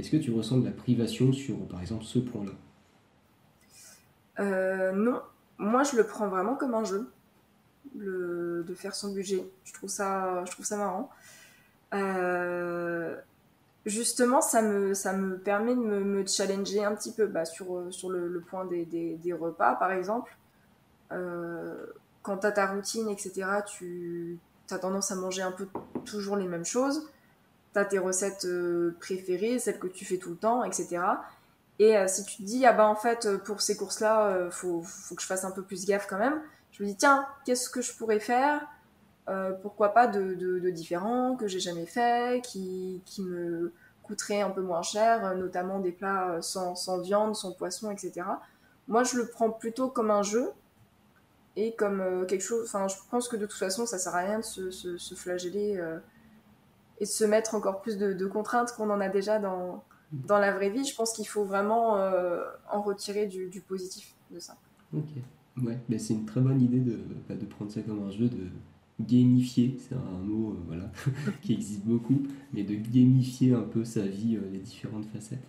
[0.00, 2.52] Est-ce que tu ressens de la privation sur par exemple ce point-là?
[4.92, 5.20] Non,
[5.58, 7.10] moi je le prends vraiment comme un jeu
[7.94, 9.44] de faire son budget.
[9.64, 11.10] Je trouve ça, je trouve ça marrant.
[11.94, 13.16] Euh,
[13.86, 18.10] justement, ça me, ça me permet de me, challenger un petit peu bah, sur, sur
[18.10, 20.36] le, point des, des, repas, par exemple.
[21.12, 21.86] Euh,
[22.22, 24.38] quand tu as ta routine, etc., tu
[24.70, 25.66] as tendance à manger un peu
[26.04, 27.10] toujours les mêmes choses.
[27.72, 31.02] Tu as tes recettes euh, préférées, celles que tu fais tout le temps, etc.
[31.78, 35.22] Et si tu te dis, ah bah en fait, pour ces courses-là, faut, faut que
[35.22, 36.38] je fasse un peu plus gaffe quand même,
[36.72, 38.66] je me dis, tiens, qu'est-ce que je pourrais faire
[39.28, 44.50] euh, Pourquoi pas de, de, différents que j'ai jamais fait, qui, qui me coûteraient un
[44.50, 48.22] peu moins cher, notamment des plats sans, sans, viande, sans poisson, etc.
[48.88, 50.50] Moi, je le prends plutôt comme un jeu
[51.56, 52.66] et comme euh, quelque chose.
[52.66, 55.76] Enfin, je pense que de toute façon, ça sert à rien de se, se, flageller
[55.76, 55.98] euh,
[57.00, 59.82] et se mettre encore plus de, contraintes qu'on en a déjà dans,
[60.12, 60.84] dans la vraie vie.
[60.84, 61.94] Je pense qu'il faut vraiment
[62.70, 64.56] en retirer du, positif de ça.
[64.94, 65.08] Ok.
[65.62, 68.28] Ouais, mais c'est une très bonne idée de, bah, de prendre ça comme un jeu,
[68.28, 68.46] de
[69.00, 70.90] gamifier, c'est un mot euh, voilà,
[71.42, 75.46] qui existe beaucoup, mais de gamifier un peu sa vie, euh, les différentes facettes.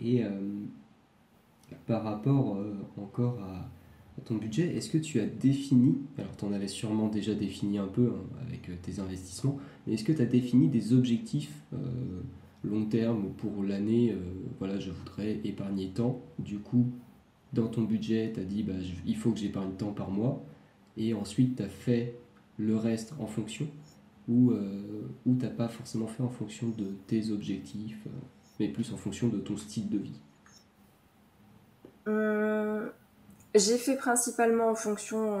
[0.00, 0.30] Et euh,
[1.86, 2.58] par rapport
[3.00, 3.68] encore à,
[4.24, 7.86] ton budget, est-ce que tu as défini, alors tu en avais sûrement déjà défini un
[7.86, 11.52] peu hein, avec tes investissements, mais est-ce que tu as défini des objectifs
[12.64, 14.16] long terme pour l'année
[14.58, 16.86] Voilà, je voudrais épargner tant, du coup
[17.52, 18.74] dans ton budget, tu as dit bah,
[19.04, 20.44] il faut que j'épargne tant par mois,
[20.96, 22.14] et ensuite tu as fait
[22.58, 23.66] le reste en fonction,
[24.28, 28.10] ou, euh, ou tu n'as pas forcément fait en fonction de tes objectifs, euh,
[28.60, 30.20] mais plus en fonction de ton style de vie?
[32.08, 32.88] Euh,
[33.54, 35.38] J'ai fait principalement en fonction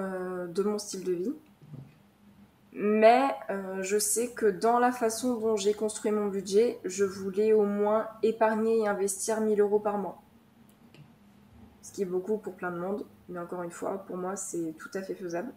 [0.48, 1.34] de mon style de vie.
[2.72, 3.28] Mais
[3.82, 8.06] je sais que dans la façon dont j'ai construit mon budget, je voulais au moins
[8.22, 10.22] épargner et investir 1000 euros par mois.
[11.82, 14.74] ce qui est beaucoup pour plein de monde, mais encore une fois, pour moi, c'est
[14.78, 15.52] tout à fait faisable.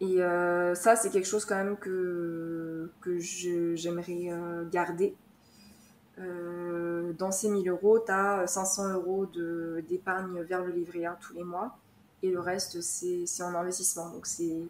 [0.00, 5.16] Et euh, ça, c'est quelque chose quand même que, que j'aimerais euh, garder.
[6.20, 9.26] Euh, dans ces 1000 euros, tu as 500 euros
[9.88, 11.78] d'épargne vers le livret A tous les mois.
[12.22, 14.10] Et le reste, c'est en investissement.
[14.10, 14.66] Donc c'est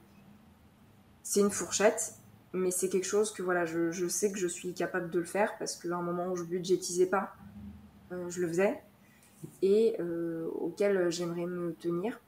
[1.40, 2.14] une fourchette.
[2.54, 5.24] Mais c'est quelque chose que voilà, je, je, sais que je suis capable de le
[5.26, 7.34] faire parce qu'à un moment où je budgétisais pas,
[8.10, 8.82] je le faisais.
[9.62, 9.96] Et
[10.58, 12.18] auquel j'aimerais me tenir.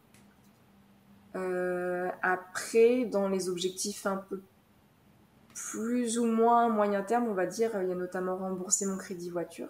[1.36, 4.40] Euh, après, dans les objectifs un peu
[5.54, 9.30] plus ou moins moyen terme, on va dire, il y a notamment rembourser mon crédit
[9.30, 9.68] voiture.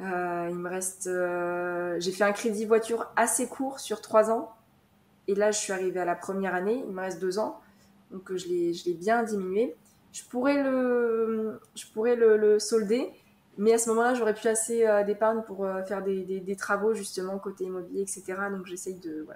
[0.00, 4.54] Euh, il me reste, euh, j'ai fait un crédit voiture assez court sur trois ans,
[5.26, 6.84] et là je suis arrivée à la première année.
[6.86, 7.60] Il me reste deux ans,
[8.10, 9.74] donc je l'ai, bien diminué.
[10.12, 13.10] Je pourrais le, solder,
[13.58, 18.02] mais à ce moment-là, j'aurais plus assez d'épargne pour faire des, travaux justement côté immobilier,
[18.02, 18.34] etc.
[18.50, 19.26] Donc j'essaye de,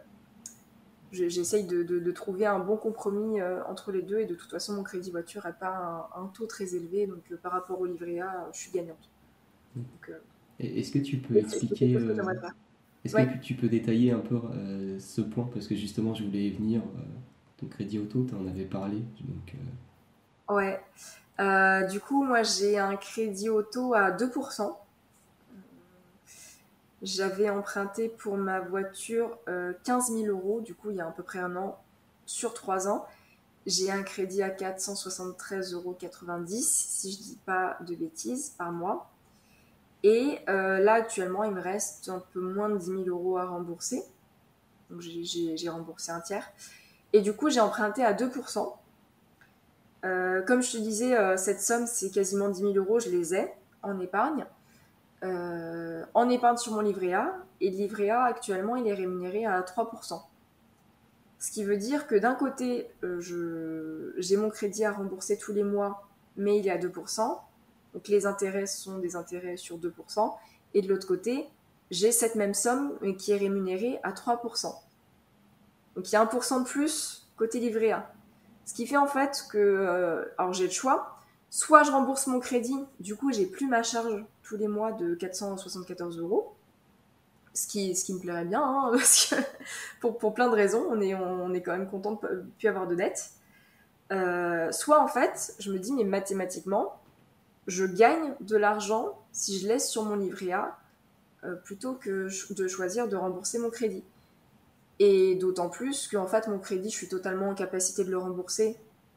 [1.13, 4.21] j'essaye de, trouver un bon compromis euh, entre les deux.
[4.21, 7.07] Et de toute façon mon crédit voiture n'a pas un, taux très élevé.
[7.07, 9.11] Donc euh, par rapport au livret A je suis gagnante.
[9.77, 9.81] Mmh.
[10.09, 10.19] Euh,
[10.59, 11.97] est-ce que tu peux expliquer
[13.03, 14.39] est-ce que tu peux détailler un peu
[14.99, 15.49] ce point?
[15.55, 16.83] Parce que justement je voulais y venir
[17.57, 19.57] ton crédit auto tu en avais parlé donc
[20.51, 20.81] ouais.
[21.91, 24.77] Du coup moi j'ai un crédit auto à 2%
[27.03, 29.39] j'avais emprunté pour ma voiture
[29.85, 31.79] 15 euh, 000 euros, du coup, il y a à peu près un an,
[32.27, 33.07] sur trois ans.
[33.67, 35.97] J'ai un crédit à 473,90 euros,
[36.61, 39.11] si je dis pas de bêtises, par mois.
[40.03, 43.47] Et euh, là, actuellement, il me reste un peu moins de 10 000 euros à
[43.47, 44.03] rembourser.
[44.91, 46.51] Donc, j'ai remboursé un tiers.
[47.13, 48.75] Et du coup, j'ai emprunté à 2%.
[50.05, 53.53] Euh, comme je te disais, cette somme, c'est quasiment 10 000 euros, je les ai
[53.83, 54.47] en épargne.
[55.23, 57.37] Euh, en épargne sur mon livret A.
[57.61, 60.21] Et le livret A, actuellement, il est rémunéré à 3%.
[61.39, 65.65] Ce qui veut dire que d'un côté, euh, j'ai mon crédit à rembourser tous les
[65.65, 66.07] mois,
[66.37, 67.39] mais il est à 2%.
[67.95, 70.35] Donc les intérêts sont des intérêts sur 2%.
[70.75, 71.49] Et de l'autre côté,
[71.91, 74.75] j'ai cette même somme, mais qui est rémunérée à 3%.
[75.97, 78.13] Donc il y a 1% de plus côté livret A.
[78.65, 82.39] Ce qui fait en fait que, euh, alors j'ai le choix, soit je rembourse mon
[82.39, 86.53] crédit, du coup j'ai plus ma charge tous les mois de 474 euros.
[87.55, 88.93] Ce qui, ce qui me plairait bien, hein,
[90.01, 92.69] pour, pour, plein de raisons, on est, on est quand même content de ne plus
[92.69, 93.31] avoir de dettes.
[94.13, 97.01] Euh, soit en fait, je me dis, mais mathématiquement,
[97.69, 100.79] je gagne de l'argent si je laisse sur mon livret A
[101.45, 104.03] euh, plutôt que de choisir de rembourser mon crédit.
[104.99, 108.19] Et d'autant plus que en fait, mon crédit, je suis totalement en capacité de le
[108.19, 108.77] rembourser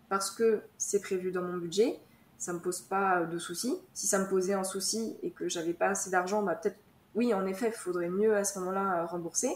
[0.09, 1.99] parce que c'est prévu dans mon budget
[2.37, 3.77] ça me pose pas de soucis.
[3.93, 6.77] Si ça me posait un souci et que j'avais pas assez d'argent, bah peut-être,
[7.15, 9.51] oui, en effet, il faudrait mieux à ce moment-là euh, rembourser.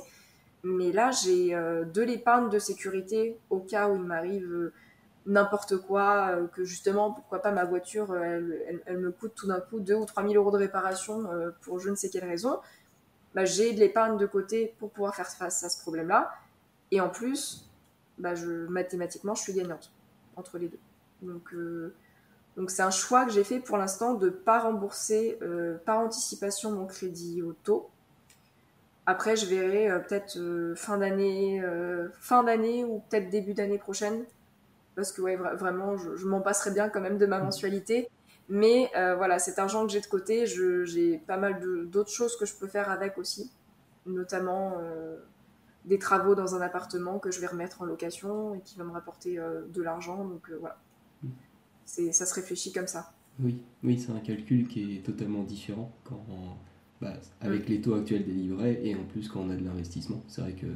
[0.63, 4.73] Mais là, j'ai euh, de l'épargne de sécurité au cas où il m'arrive euh,
[5.25, 9.93] n'importe quoi, que justement, pourquoi pas ma voiture, elle, me coûte tout d'un coup 2
[9.93, 11.27] ou 3 000 euros de réparation
[11.59, 12.61] pour je ne sais quelle raison.
[13.35, 16.31] Bah, j'ai de l'épargne de côté pour pouvoir faire face à ce problème-là.
[16.91, 17.69] Et en plus,
[18.17, 18.35] bah,
[18.69, 19.91] mathématiquement, je suis gagnante
[20.37, 20.79] entre les deux.
[21.21, 21.53] Donc,
[22.57, 25.99] donc c'est un choix que j'ai fait pour l'instant de ne pas rembourser euh, par
[25.99, 27.89] anticipation mon crédit auto.
[29.05, 31.61] Après, je verrai euh, peut-être euh, fin d'année,
[32.19, 34.25] fin d'année ou peut-être début d'année prochaine,
[34.95, 38.09] parce que ouais, vraiment, je, m'en passerai bien quand même de ma mensualité.
[38.49, 42.55] Mais voilà, cet argent que j'ai de côté, j'ai pas mal d'autres choses que je
[42.55, 43.51] peux faire avec aussi,
[44.05, 44.77] notamment
[45.83, 48.91] des travaux dans un appartement que je vais remettre en location et qui va me
[48.93, 50.23] rapporter de l'argent.
[50.23, 50.77] Donc voilà
[51.88, 53.12] ça se réfléchit comme ça.
[53.39, 56.26] Oui, oui c'est un calcul qui est totalement différent quand
[57.02, 57.71] bah, avec mm.
[57.71, 60.23] les taux actuels des livrets et en plus quand on a de l'investissement.
[60.28, 60.67] C'est vrai que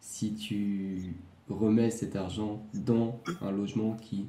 [0.00, 1.14] si tu
[1.48, 4.26] remets cet argent dans un logement qui,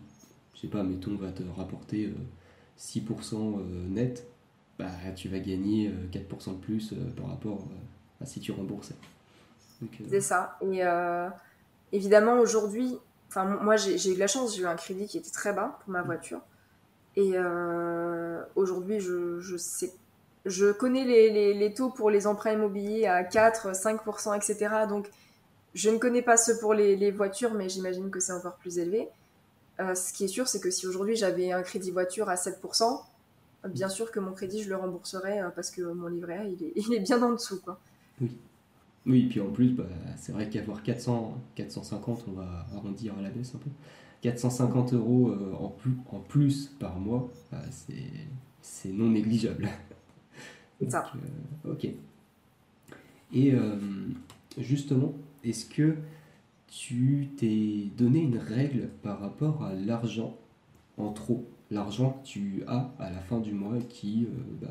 [0.53, 2.13] je sais pas, mettons, va te rapporter
[2.79, 4.27] 6% euh, euh, net,
[4.79, 7.67] bah, tu vas gagner 4% euh, de plus par rapport
[8.21, 8.95] à si tu remboursais.
[10.09, 10.57] C'est ça.
[10.61, 10.81] Et
[11.91, 12.95] évidemment, aujourd'hui,
[13.35, 15.91] Enfin, moi, j'ai eu la chance, j'ai eu un crédit qui était très bas pour
[15.91, 16.05] ma mm.
[16.05, 16.39] voiture.
[17.17, 19.91] Et euh, aujourd'hui, je, je, sais,
[20.45, 24.85] je connais les, les, les, taux pour les emprunts immobiliers à 4, 5%, etc.
[24.87, 25.09] Donc,
[25.73, 28.79] je ne connais pas ceux pour les, les voitures, mais j'imagine que c'est encore plus
[28.79, 29.09] élevé.
[29.81, 33.01] Euh, ce qui est sûr, c'est que si aujourd'hui j'avais un crédit voiture à 7%,
[33.67, 36.63] bien sûr que mon crédit, je le rembourserais euh, parce que mon livret A, il
[36.63, 37.59] est, il est bien en dessous.
[37.59, 37.79] Quoi.
[38.21, 38.31] Oui.
[39.05, 39.85] Oui, puis en plus, bah,
[40.17, 43.69] c'est vrai qu'avoir 400, 450, on va arrondir à la baisse un peu,
[44.21, 47.61] 450 euros euh, en, plus, en plus par mois, bah,
[48.61, 49.69] c'est non négligeable.
[50.87, 51.11] ça.
[51.15, 51.87] Euh, ok.
[53.33, 53.53] Et
[54.57, 55.97] justement, est-ce que
[56.67, 60.37] tu t'es donné une règle par rapport à l'argent
[60.97, 61.45] en trop?
[61.69, 64.27] L'argent que tu as à la fin du mois qui,
[64.61, 64.69] bah,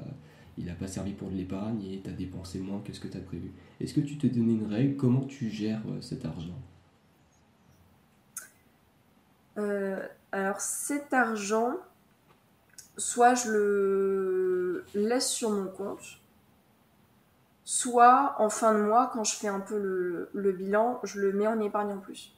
[0.58, 3.08] il n'a pas servi pour de l'épargne et tu as dépensé moins que ce que
[3.08, 3.52] tu as prévu.
[3.80, 4.96] Est-ce que tu t'es donné une règle?
[4.96, 6.58] Comment tu gères cet argent?
[10.34, 11.76] Alors cet argent,
[12.96, 16.18] soit je le laisse sur mon compte,
[17.64, 21.46] soit en fin de mois, quand je fais un peu le, bilan, je le mets
[21.46, 22.34] en épargne en plus.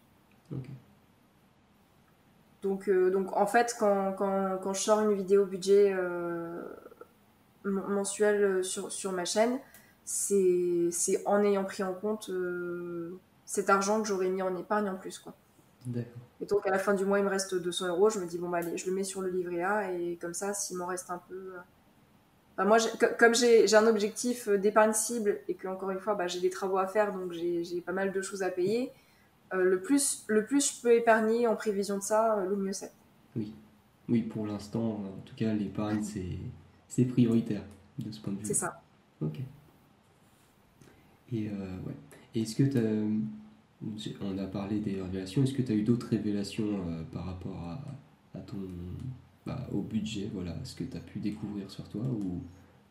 [2.62, 6.62] Donc, euh, donc en fait, quand, quand, je sors une vidéo budget euh,
[7.70, 9.58] mensuelle sur, sur ma chaîne,
[10.04, 14.96] c'est en ayant pris en compte euh, cet argent que j'aurais mis en épargne en
[14.96, 15.18] plus.
[15.18, 15.34] Quoi.
[16.40, 18.10] Et donc à la fin du mois, il me reste 200 euros.
[18.10, 20.34] Je me dis, bon, bah, allez, je le mets sur le livret A et comme
[20.34, 21.52] ça, s'il m'en reste un peu.
[22.56, 22.78] Bah, moi,
[23.18, 26.78] comme j'ai un objectif d'épargne cible et que, encore une fois, bah, j'ai des travaux
[26.78, 28.92] à faire, donc j'ai pas mal de choses à payer,
[29.54, 32.72] euh, le, plus, le plus je peux épargner en prévision de ça, euh, le mieux
[32.72, 32.90] c'est.
[33.36, 33.54] Oui.
[34.08, 36.38] oui, pour l'instant, en tout cas, l'épargne, c'est
[37.08, 37.62] prioritaire
[37.98, 38.46] de ce point de vue.
[38.46, 38.80] C'est ça.
[39.20, 39.40] Ok.
[41.32, 41.94] Et euh, ouais.
[42.34, 42.82] Est-ce que tu as
[44.20, 45.42] on a parlé des révélations.
[45.42, 47.78] Est-ce que tu as eu d'autres révélations euh, par rapport
[48.34, 48.56] à, ton,
[49.44, 52.42] bah, au budget voilà, Ce que tu as pu découvrir sur toi ou,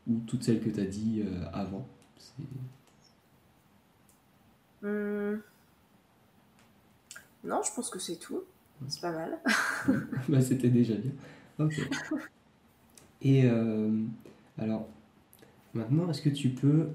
[0.07, 1.87] ou toutes celles que tu as dit euh, avant?
[4.83, 5.41] Hum.
[7.43, 8.43] Non, je pense que c'est tout.
[8.87, 9.39] C'est pas mal.
[10.29, 11.11] bah, C'était déjà bien.
[11.59, 11.79] Ok.
[13.25, 13.91] Et euh,
[14.57, 14.87] alors,
[15.73, 16.87] maintenant, est-ce que tu peux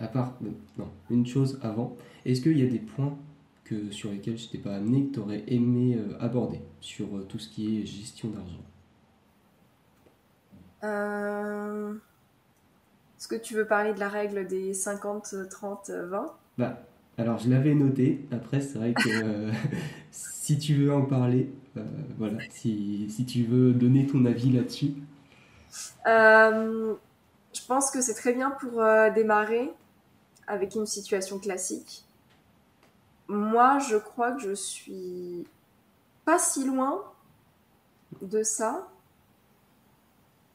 [0.00, 0.34] à part,
[0.78, 3.16] non, une chose avant, est-ce qu'il y a des points
[3.64, 7.24] que, sur lesquels je t'ai pas amené que tu aurais aimé euh, aborder sur euh,
[7.28, 8.64] tout ce qui est gestion d'argent?
[10.84, 11.94] Euh,
[13.18, 16.80] Est-ce que tu veux parler de la règle des 50, 30, 20 Bah,
[17.18, 18.26] alors je l'avais noté.
[18.32, 19.50] Après, c'est vrai que
[20.10, 21.50] si tu veux en parler,
[22.18, 24.94] voilà, si, si, tu veux donner ton avis là-dessus.
[26.06, 28.82] je pense que c'est très bien pour
[29.14, 29.70] démarrer
[30.46, 32.04] avec une situation classique.
[33.28, 35.46] Moi, je crois que je suis
[36.24, 37.02] pas si loin
[38.22, 38.88] de ça.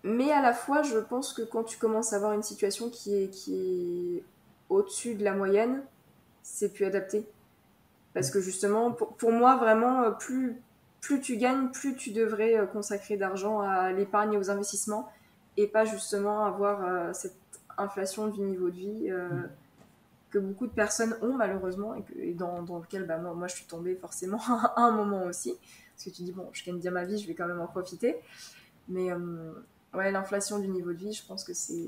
[0.03, 3.15] Mais à la fois, je pense que quand tu commences à avoir une situation qui
[3.15, 4.23] est, qui est
[4.69, 5.81] au-dessus de la moyenne,
[6.43, 7.25] c'est plus adapté.
[8.13, 10.61] Parce que justement, pour, moi, vraiment, plus,
[11.01, 15.09] plus tu gagnes, plus tu devrais euh, consacrer d'argent à l'épargne et aux investissements
[15.57, 17.35] et pas justement avoir euh, cette
[17.77, 19.09] inflation du niveau de vie.
[19.09, 19.49] Euh, mm
[20.33, 23.95] que beaucoup de personnes ont malheureusement et, dans, lequel bah, moi, moi je suis tombée
[23.95, 25.55] forcément à un moment aussi.
[25.93, 27.67] Parce que tu dis, bon, je gagne bien ma vie, je vais quand même en
[27.67, 28.15] profiter.
[28.89, 29.53] Mais euh,
[29.93, 31.87] ouais, l'inflation du niveau de vie, je pense que c'est.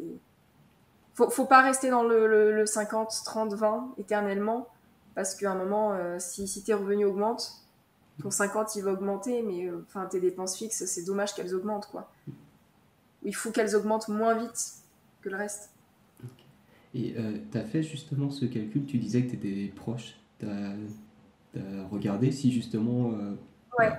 [1.16, 4.68] Faut, faut pas rester dans le, 50, 30, 20 éternellement.
[5.16, 7.66] Parce qu'à un moment, euh, si, si tes revenus augmentent,
[8.22, 12.11] ton 50 il va augmenter, mais euh, tes dépenses fixes, c'est dommage qu'elles augmentent quoi.
[13.24, 14.76] Il faut qu'elles augmentent moins vite
[15.22, 15.72] que le reste.
[16.93, 20.16] Et euh, tu as fait justement ce calcul, tu disais que tu étais proche.
[20.39, 20.76] Tu as,
[21.89, 23.13] regardé si justement.
[23.13, 23.34] Euh,
[23.80, 23.91] ouais.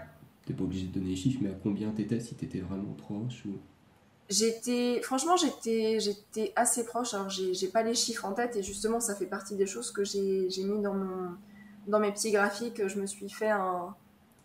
[0.45, 2.45] tu n'es pas obligé de donner les chiffres, mais à combien tu étais, si tu
[2.45, 3.59] étais vraiment proche ou...
[4.29, 7.14] J'étais, franchement, j'étais, j'étais assez proche.
[7.14, 10.05] Alors, j'ai, pas les chiffres en tête et justement, ça fait partie des choses que
[10.05, 11.37] j'ai, mis dans mon,
[11.87, 12.87] dans mes petits graphiques.
[12.87, 13.95] Je me suis fait un,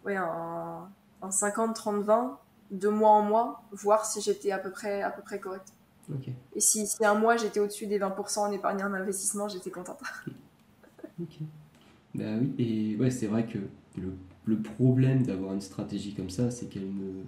[0.05, 0.87] ouais, un,
[1.21, 2.39] un 50, 30, 20
[2.71, 5.73] de mois en mois, voir si j'étais à peu près, à peu près correct.
[6.55, 9.99] Et si, si, un mois j'étais au-dessus des 20% en épargne en investissement, j'étais contente.
[11.21, 11.39] ok.
[12.15, 13.59] Bah oui, et ouais, c'est vrai que
[13.97, 14.13] le,
[14.45, 17.23] le problème d'avoir une stratégie comme ça, c'est qu'elle ne.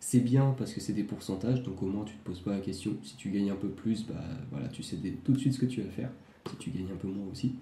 [0.00, 2.60] C'est bien parce que c'est des pourcentages, donc au moins tu te poses pas la
[2.60, 2.96] question.
[3.02, 4.14] Si tu gagnes un peu plus, bah
[4.50, 6.10] voilà, tu sais tout de suite ce que tu vas faire.
[6.50, 7.54] Si tu gagnes un peu moins aussi.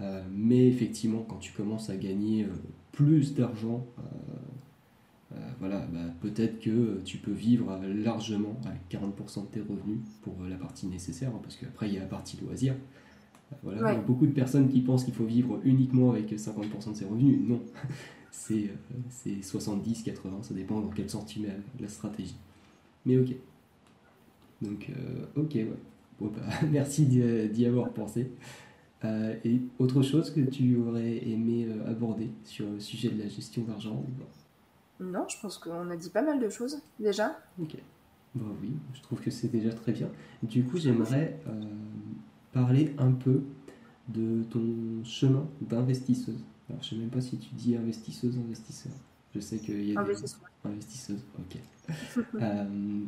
[0.00, 2.48] Euh, mais effectivement, quand tu commences à gagner euh,
[2.92, 9.60] plus d'argent, euh, voilà, bah, peut-être que tu peux vivre largement avec 40% de tes
[9.60, 12.74] revenus pour la partie nécessaire, hein, parce qu'après il y a la partie loisir.
[13.62, 16.90] Voilà, il y a beaucoup de personnes qui pensent qu'il faut vivre uniquement avec 50%
[16.90, 17.38] de ses revenus.
[17.42, 17.62] Non,
[19.10, 22.36] c'est 70, 80, ça dépend dans quel sens tu mets la stratégie.
[23.04, 23.34] Mais ok.
[24.62, 24.90] Donc,
[25.36, 25.68] ok, ouais.
[26.20, 28.30] Bon, bah, merci d'y avoir pensé.
[29.04, 34.02] et autre chose que tu aurais aimé aborder sur le sujet de la gestion d'argent
[35.00, 37.38] non, je pense qu'on a dit pas mal de choses déjà.
[37.60, 37.76] Ok.
[38.34, 40.08] Bon, oui, je trouve que c'est déjà très bien.
[40.42, 41.62] Du coup, j'aimerais euh,
[42.52, 43.42] parler un peu
[44.08, 46.44] de ton chemin d'investisseuse.
[46.68, 48.92] Alors, je sais même pas si tu dis investisseuse, investisseur.
[49.34, 50.24] Je sais qu'il y a des
[50.64, 51.24] investisseuses.
[51.38, 51.58] Ok.
[52.42, 53.04] Euh,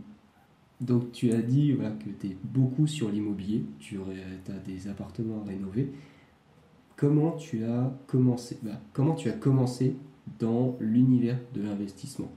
[0.80, 5.42] donc tu as dit voilà, que tu es beaucoup sur l'immobilier, tu as des appartements
[5.42, 5.92] à rénover.
[6.96, 9.96] Comment tu as commencé, bah, comment tu as commencé
[10.38, 12.30] dans l'univers de l'investissement?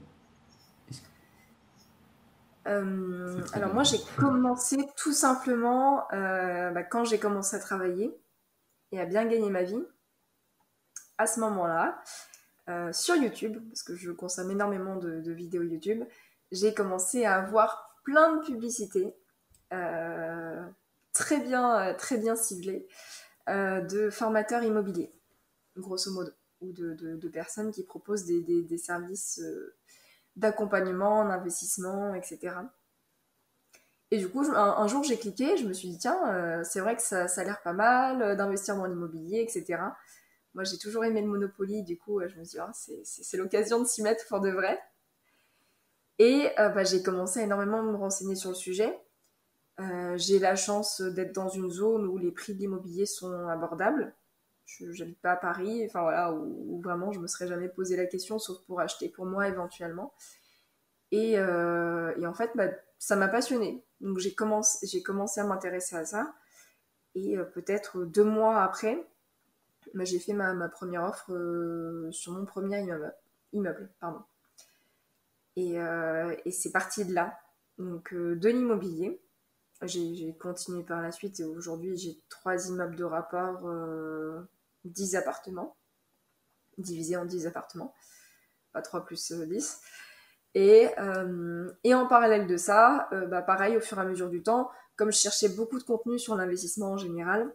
[2.68, 8.16] Euh, alors moi j'ai commencé tout simplement euh, bah, quand j'ai commencé à travailler
[8.92, 9.82] et à bien gagner ma vie.
[11.18, 12.02] À ce moment-là,
[12.68, 16.04] euh, sur YouTube, parce que je consomme énormément de, vidéos YouTube,
[16.50, 19.14] j'ai commencé à avoir plein de publicités
[21.12, 22.86] très bien, très bien ciblées
[23.48, 25.10] de formateurs immobiliers,
[25.78, 29.40] grosso modo, ou de, personnes qui proposent des, services
[30.36, 32.54] d'accompagnement, d'investissement, etc.
[34.12, 36.96] Et du coup, un, jour, j'ai cliqué, je me suis dit, tiens, euh, c'est vrai
[36.96, 39.80] que ça, a l'air pas mal euh, d'investir dans l'immobilier, etc.
[40.54, 43.80] Moi, j'ai toujours aimé le Monopoly, du coup, je me suis dit, ah, c'est l'occasion
[43.80, 44.78] de s'y mettre pour de vrai.
[46.18, 48.98] Et euh, bah, j'ai commencé à énormément me renseigner sur le sujet.
[50.16, 54.14] j'ai la chance d'être dans une zone où les prix de l'immobilier sont abordables
[54.80, 58.06] je n'habite pas à Paris, enfin voilà, où, vraiment je me serais jamais posé la
[58.06, 60.12] question, sauf pour acheter pour moi éventuellement.
[61.10, 63.84] Et, euh, en fait, bah, ça m'a passionné.
[64.00, 66.34] Donc j'ai commencé, à m'intéresser à ça.
[67.14, 69.06] Et euh, peut-être deux mois après,
[69.94, 72.84] bah, j'ai fait ma, première offre euh, sur mon premier
[73.52, 73.90] immeuble.
[74.00, 74.20] pardon.
[75.56, 75.74] Et,
[76.46, 77.38] et c'est parti de là.
[77.78, 79.20] Donc de l'immobilier.
[79.82, 83.68] J'ai continué par la suite et aujourd'hui j'ai trois immeubles de rapport
[84.84, 85.76] 10 appartements,
[86.78, 87.94] divisés en 10 appartements,
[88.72, 89.80] pas 3 plus 10.
[90.54, 94.42] Et, euh, en parallèle de ça, euh, bah pareil, au fur et à mesure du
[94.42, 97.52] temps, comme je cherchais beaucoup de contenu sur l'investissement en général,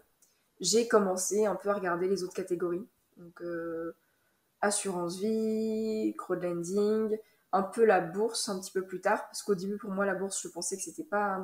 [0.59, 2.87] j'ai commencé un peu à regarder les autres catégories.
[3.17, 3.95] Donc, euh,
[4.61, 7.17] assurance vie, crowdlending,
[7.51, 10.15] un peu la bourse un petit peu plus tard, parce qu'au début, pour moi, la
[10.15, 11.43] bourse, je pensais que c'était pas.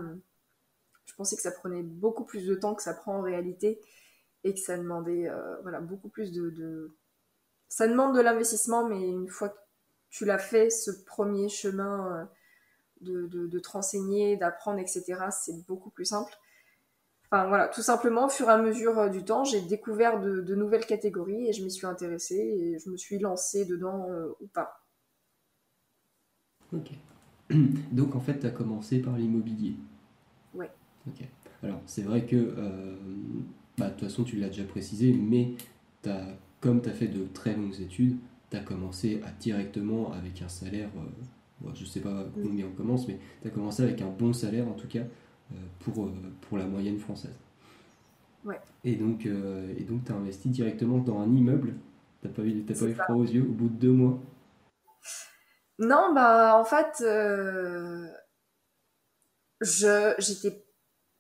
[1.06, 3.80] Je pensais que ça prenait beaucoup plus de temps que ça prend en réalité
[4.44, 6.92] et que ça demandait euh, voilà, beaucoup plus de,
[7.70, 9.60] Ça demande de l'investissement, mais une fois que
[10.10, 12.28] tu l'as fait, ce premier chemin
[13.02, 16.34] euh, de, de, te renseigner, d'apprendre, etc., c'est beaucoup plus simple.
[17.34, 20.54] Enfin voilà, tout simplement, au fur et à mesure euh, du temps, j'ai découvert de,
[20.54, 24.08] nouvelles catégories et je m'y suis intéressée et je me suis lancée dedans
[24.40, 24.86] ou pas.
[26.72, 26.92] Ok.
[27.92, 29.76] Donc en fait, tu as commencé par l'immobilier.
[30.54, 30.70] Ouais.
[31.08, 31.26] Ok.
[31.64, 32.54] Alors c'est vrai que
[33.78, 35.54] bah, de toute façon, tu l'as déjà précisé, mais
[36.06, 36.26] as,
[36.62, 38.18] comme tu as fait de très longues études,
[38.52, 42.76] tu as commencé à directement avec un salaire, euh, je ne sais pas combien on
[42.76, 45.06] commence, mais tu as commencé avec un bon salaire en tout cas euh,
[45.80, 47.36] pour, euh, pour la moyenne française.
[48.46, 48.60] Ouais.
[48.84, 51.76] Et donc, et donc tu as investi directement dans un immeuble.
[52.22, 54.20] Tu n'as pas eu, pas eu froid aux yeux au bout de deux mois
[55.80, 57.04] Non, bah en fait,
[59.62, 60.66] je j'étais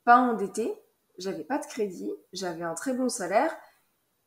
[0.03, 0.73] pas endettée
[1.17, 3.55] j'avais pas de crédit, j'avais un très bon salaire.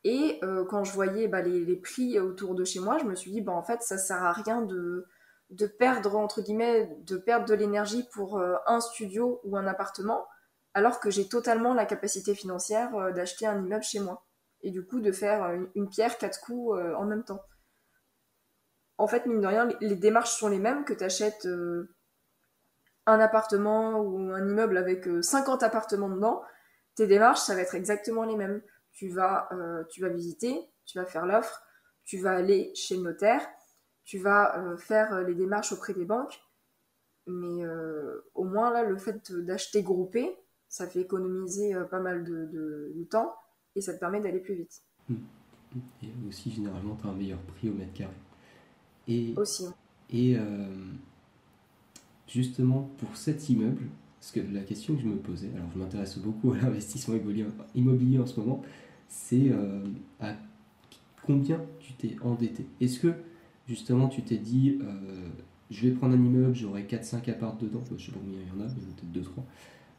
[0.04, 3.32] Et euh, quand je voyais bah, les, prix autour de chez moi, je me suis
[3.32, 5.06] dit, bah, en fait, ça sert à rien de,
[5.50, 10.26] de perdre, entre guillemets, de perdre de l'énergie pour euh, un studio ou un appartement,
[10.74, 14.26] alors que j'ai totalement la capacité financière euh, d'acheter un immeuble chez moi.
[14.62, 17.42] Et du coup, de faire une, pierre, quatre coups en même temps.
[18.98, 21.46] En fait, mine de rien, les, démarches sont les mêmes que tu achètes
[23.04, 26.42] un appartement ou un immeuble avec 50 appartements dedans
[26.96, 28.62] tes démarches, ça va être exactement les mêmes.
[28.92, 31.62] Tu vas, euh, tu vas visiter, tu vas faire l'offre,
[32.04, 33.46] tu vas aller chez le notaire,
[34.06, 36.40] tu vas euh, faire euh, les démarches auprès des banques.
[37.28, 37.66] Mais
[38.36, 40.36] au moins, là, le fait d'acheter groupé,
[40.68, 43.34] ça fait économiser pas mal de, temps
[43.74, 44.84] et ça te permet d'aller plus vite.
[45.08, 45.16] Mmh.
[46.04, 48.14] Et aussi, généralement, tu as un meilleur prix au mètre carré.
[49.08, 49.66] Et, aussi.
[50.10, 50.36] Et
[52.28, 53.82] justement, pour cet immeuble,
[54.20, 57.16] parce que la question que je me posais, alors je m'intéresse beaucoup à l'investissement
[57.74, 58.62] immobilier en ce moment,
[59.08, 59.84] c'est euh,
[60.20, 60.34] à
[61.24, 62.66] combien tu t'es endetté?
[62.80, 63.12] Est-ce que
[63.66, 65.28] justement tu t'es dit, euh,
[65.70, 68.62] je vais prendre un immeuble, j'aurai 4-5 apparts dedans, je sais pas combien il y
[68.62, 69.42] en a, peut-être 2-3,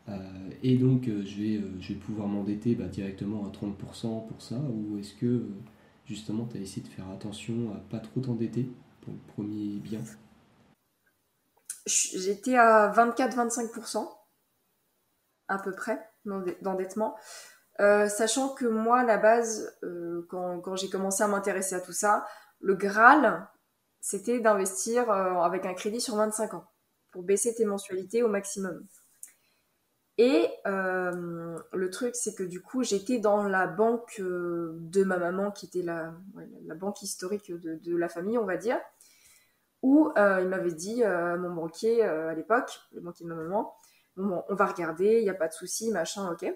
[0.09, 4.55] euh, et donc je, vais, je vais pouvoir m'endetter bah, directement à 30% pour ça,
[4.55, 5.43] ou est-ce que
[6.05, 8.69] justement tu as essayé de faire attention à pas trop t'endetter
[9.01, 9.99] pour le premier bien?
[11.85, 14.09] J'étais à 24-25%
[15.47, 15.99] à peu près
[16.61, 17.15] d'endettement.
[17.79, 21.93] Euh, sachant que moi, à la base, euh, quand, j'ai commencé à m'intéresser à tout
[21.93, 22.25] ça,
[22.59, 23.47] le Graal,
[24.07, 26.65] c'était d'investir euh, avec un crédit sur 25 ans
[27.11, 28.87] pour baisser tes mensualités au maximum.
[30.17, 35.67] Et le truc, c'est que du coup, j'étais dans la banque de ma maman, qui
[35.67, 36.11] était la,
[36.75, 38.79] banque historique de, la famille, on va dire,
[39.83, 43.75] où il m'avait dit, mon banquier à l'époque, le banquier de ma maman,
[44.15, 46.51] on va regarder, il n'y a pas de souci, machin, ok.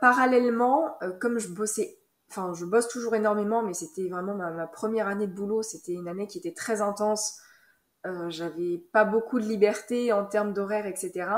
[0.00, 1.97] parallèlement, comme je bossais,
[2.30, 6.08] enfin je bosse toujours énormément, mais c'était vraiment ma, première année de boulot, c'était une
[6.08, 7.40] année qui était très intense.
[8.28, 11.28] J'avais pas beaucoup de liberté en termes d'horaire, etc.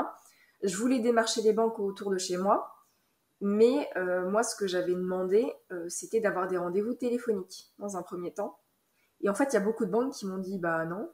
[0.63, 2.71] Je voulais démarcher les banques autour de chez moi,
[3.41, 8.03] mais euh, moi, ce que j'avais demandé, euh, c'était d'avoir des rendez-vous téléphoniques dans un
[8.03, 8.59] premier temps.
[9.21, 11.11] Et en fait, il y a beaucoup de banques qui m'ont dit bah non,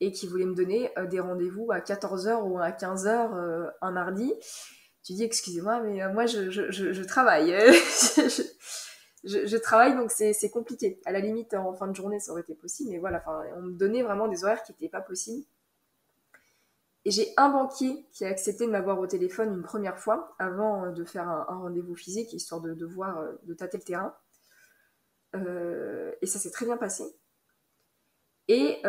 [0.00, 4.32] et qui voulaient me donner euh, des rendez-vous à 14h ou à 15h un mardi.
[5.04, 7.52] Tu dis excusez-moi, mais moi je, je, je, travaille.
[9.24, 11.00] je, travaille, donc c'est compliqué.
[11.04, 13.24] À la limite, en fin de journée, ça aurait été possible, mais voilà,
[13.56, 15.44] on me donnait vraiment des horaires qui n'étaient pas possibles.
[17.04, 20.84] Et j'ai un banquier qui a accepté de m'avoir au téléphone une première fois avant
[20.84, 24.14] euh, de faire un, rendez-vous physique, histoire de, voir, euh, de tâter le terrain.
[25.34, 27.04] Euh, et ça s'est très bien passé.
[28.48, 28.82] Et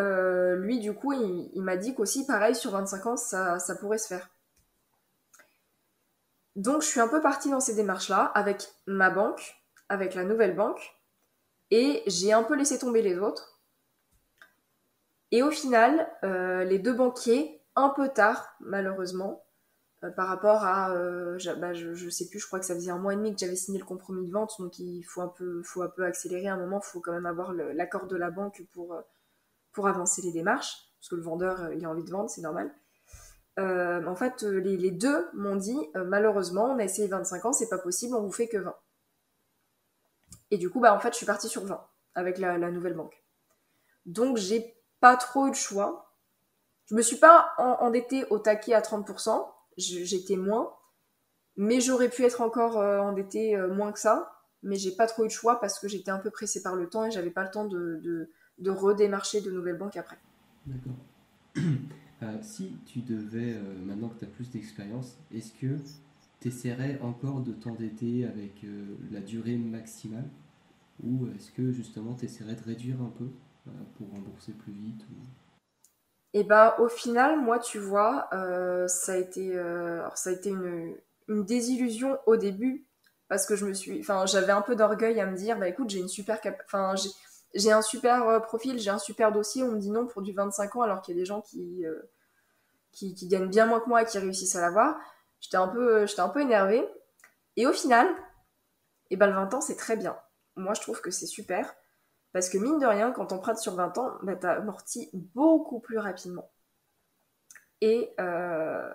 [0.58, 4.30] lui, du coup, il, m'a dit qu'aussi, pareil, sur 25 ans, ça, pourrait se faire.
[6.56, 10.56] Donc, je suis un peu partie dans ces démarches-là avec ma banque, avec la nouvelle
[10.56, 10.96] banque,
[11.72, 13.62] et j'ai un peu laissé tomber les autres.
[15.32, 19.44] Et au final, les deux banquiers un peu tard, malheureusement,
[20.04, 22.92] euh, par rapport à, euh, bah, je, je, sais plus, je crois que ça faisait
[22.92, 25.30] un mois et demi que j'avais signé le compromis de vente, donc il faut un
[25.30, 28.30] peu, faut un peu accélérer un moment, il faut quand même avoir l'accord de la
[28.30, 29.02] banque pour, euh,
[29.72, 32.74] pour avancer les démarches, parce que le vendeur, il a envie de vendre, c'est normal.
[33.58, 38.16] en fait, les, deux m'ont dit, malheureusement, on a essayé 25 ans, c'est pas possible,
[38.16, 38.76] on vous fait que 20.
[40.54, 41.84] Et du coup, bah, en fait, je suis partie sur 20
[42.14, 43.24] avec la, nouvelle banque.
[44.06, 46.14] Donc, j'ai pas trop eu de choix.
[46.86, 49.48] Je me suis pas endettée au taquet à 30%,
[49.78, 50.72] j'étais moins,
[51.58, 55.24] mais j'aurais pu être encore euh, endettée euh, moins que ça, mais j'ai pas trop
[55.24, 57.44] eu de choix parce que j'étais un peu pressée par le temps et j'avais pas
[57.44, 58.30] le temps de,
[58.60, 60.20] de, redémarcher de nouvelles banques après.
[60.68, 60.94] D'accord.
[62.22, 65.76] Euh, si tu devais, maintenant que tu as plus d'expérience, est-ce que
[66.40, 68.66] tu essaierais encore de t'endetter avec
[69.12, 70.30] la durée maximale?
[71.04, 73.30] Ou est-ce que justement tu essaierais de réduire un peu
[73.98, 75.06] pour rembourser plus vite.
[76.34, 80.02] Et ben au final, moi, tu vois, euh, ça a été, euh,
[81.28, 82.88] une, désillusion au début
[83.30, 85.90] parce que je me suis, enfin, j'avais un peu d'orgueil à me dire, bah écoute,
[85.90, 86.96] j'ai une super, enfin,
[87.54, 89.64] j'ai un super euh, profil, j'ai un super dossier.
[89.64, 91.86] On me dit non pour du 25 ans alors qu'il y a des gens qui,
[93.28, 94.98] gagnent bien moins que moi et qui réussissent à l'avoir.
[95.40, 96.88] J'étais un peu, j'étais un peu énervée.
[97.58, 98.08] Et au final,
[99.12, 100.18] et ben le 20 ans, c'est très bien.
[100.56, 101.76] Moi, je trouve que c'est super.
[102.34, 105.80] Parce que mine de rien, quand on prête sur 20 ans, bah, tu amorti beaucoup
[105.80, 106.52] plus rapidement.
[107.82, 108.92] Et, euh,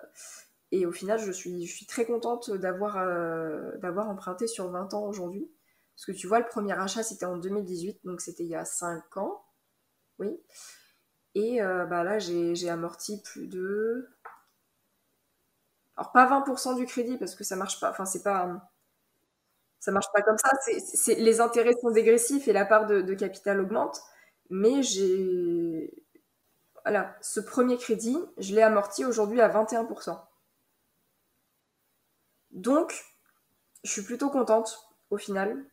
[0.71, 5.03] et au final, je suis, je suis très contente d'avoir euh, emprunté sur 20 ans
[5.03, 5.49] aujourd'hui.
[5.95, 8.65] Parce que tu vois, le premier achat, c'était en 2018, donc c'était il y a
[8.65, 9.43] 5 ans.
[10.19, 10.39] Oui.
[11.35, 14.09] Et euh, bah là, j'ai amorti plus de...
[15.95, 17.91] Alors, pas 20% du crédit, parce que ça marche pas.
[17.91, 18.71] Enfin, c'est pas
[19.79, 20.51] ça marche pas comme ça.
[21.07, 23.99] Les intérêts sont dégressifs et la part de, capital augmente.
[24.49, 25.93] Mais j'ai.
[26.85, 30.17] Voilà, ce premier crédit, je l'ai amorti aujourd'hui à 21%.
[32.51, 33.05] Donc,
[33.83, 34.79] je suis plutôt contente
[35.11, 35.65] au final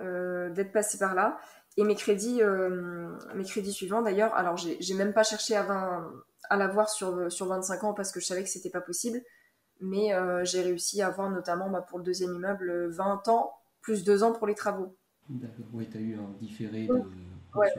[0.00, 1.40] euh, d'être passée par là.
[1.76, 6.12] Et mes crédits, euh, mes crédits suivants d'ailleurs, alors j'ai, même pas cherché à, 20,
[6.50, 9.22] à l'avoir sur, sur 25 ans parce que je savais que c'était pas possible
[9.80, 14.04] mais euh, j'ai réussi à avoir notamment bah, pour le deuxième immeuble 20 ans plus
[14.04, 14.94] 2 ans pour les travaux.
[15.28, 17.02] D'accord, oui, tu as eu un différé de
[17.54, 17.72] ouais.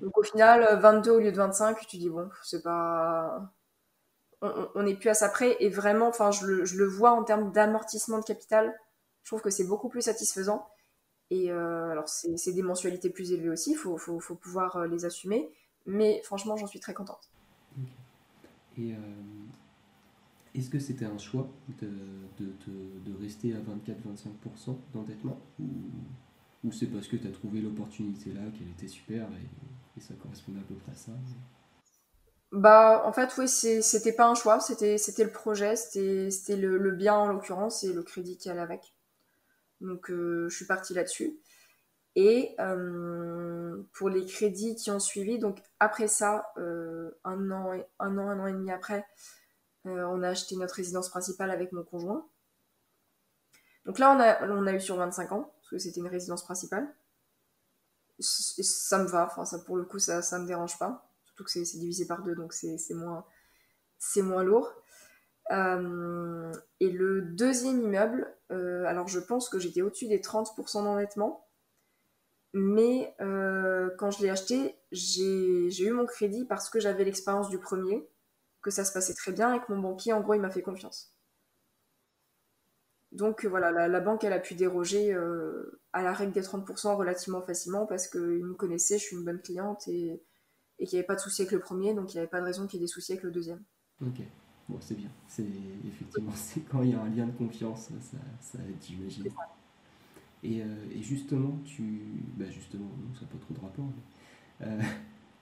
[0.00, 3.50] Donc au final, 22 au lieu de 25, tu dis bon, c'est pas.
[4.74, 7.24] On n'est plus à ça près et vraiment, enfin, je le, je le vois en
[7.24, 8.74] termes d'amortissement de capital,
[9.22, 10.66] je trouve que c'est beaucoup plus satisfaisant.
[11.30, 14.86] Et euh, alors, c'est des mensualités plus élevées aussi, il faut, faut, faut, pouvoir euh,
[14.86, 15.50] les assumer,
[15.86, 17.30] mais franchement, j'en suis très contente.
[18.76, 18.96] Et euh,
[20.54, 21.48] est-ce que c'était un choix
[21.80, 21.88] de,
[22.38, 22.52] de,
[23.04, 28.70] de, rester à 24-25% d'endettement ou, c'est parce que tu as trouvé l'opportunité là, qu'elle
[28.70, 29.28] était super
[29.96, 31.12] et, ça correspondait à peu près à ça?
[32.50, 37.14] Bah, en fait, oui, c'était pas un choix, c'était le projet, c'était le, le, bien
[37.14, 38.94] en l'occurrence et le crédit qui allait avec.
[39.80, 41.38] Donc, euh, je suis partie là-dessus.
[42.16, 48.18] Et euh, pour les crédits qui ont suivi, donc après ça, euh, un, an, un
[48.18, 49.04] an, un an et demi après,
[49.86, 52.26] euh, on a acheté notre résidence principale avec mon conjoint.
[53.84, 56.88] Donc là, on a, eu sur 25 ans, parce que c'était une résidence principale.
[58.18, 61.10] ça me va, enfin, ça, pour le coup, ça, ça me dérange pas.
[61.26, 63.26] Surtout que c'est divisé par deux, donc c'est moins,
[64.16, 64.72] moins lourd.
[65.50, 71.46] Euh, et le deuxième immeuble, euh, alors je pense que j'étais au-dessus des 30% d'endettement.
[72.54, 78.08] Mais quand je l'ai acheté, j'ai eu mon crédit parce que j'avais l'expérience du premier,
[78.64, 80.62] que ça se passait très bien et que mon banquier, en gros, il m'a fait
[80.62, 81.14] confiance.
[83.12, 85.14] Donc voilà, la, banque, elle a pu déroger
[85.92, 89.40] à la règle des 30% relativement facilement parce qu'ils me connaissaient, je suis une bonne
[89.40, 90.20] cliente et,
[90.78, 92.40] et qu'il n'y avait pas de souci avec le premier, donc il n'y avait pas
[92.40, 93.62] de raison qu'il y ait des soucis avec le deuxième.
[94.02, 94.20] Ok,
[94.68, 95.10] bon, c'est bien.
[95.28, 95.46] C'est
[95.86, 99.28] effectivement, c'est quand il y a un lien de confiance, ça, ça aide, j'imagine.
[100.42, 102.02] Et, euh, et, justement, tu,
[102.36, 104.82] bah justement, ça n'a pas trop de rapport, mais, euh,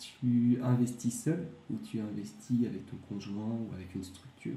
[0.02, 4.56] tu investis seul ou tu investis avec ton conjoint ou avec une structure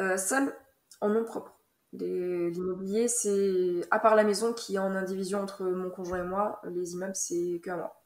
[0.00, 0.52] euh, Seul,
[1.00, 1.52] en nom propre.
[1.92, 6.60] L'immobilier, c'est à part la maison qui est en indivision entre mon conjoint et moi,
[6.64, 8.04] les immeubles, c'est que à moi.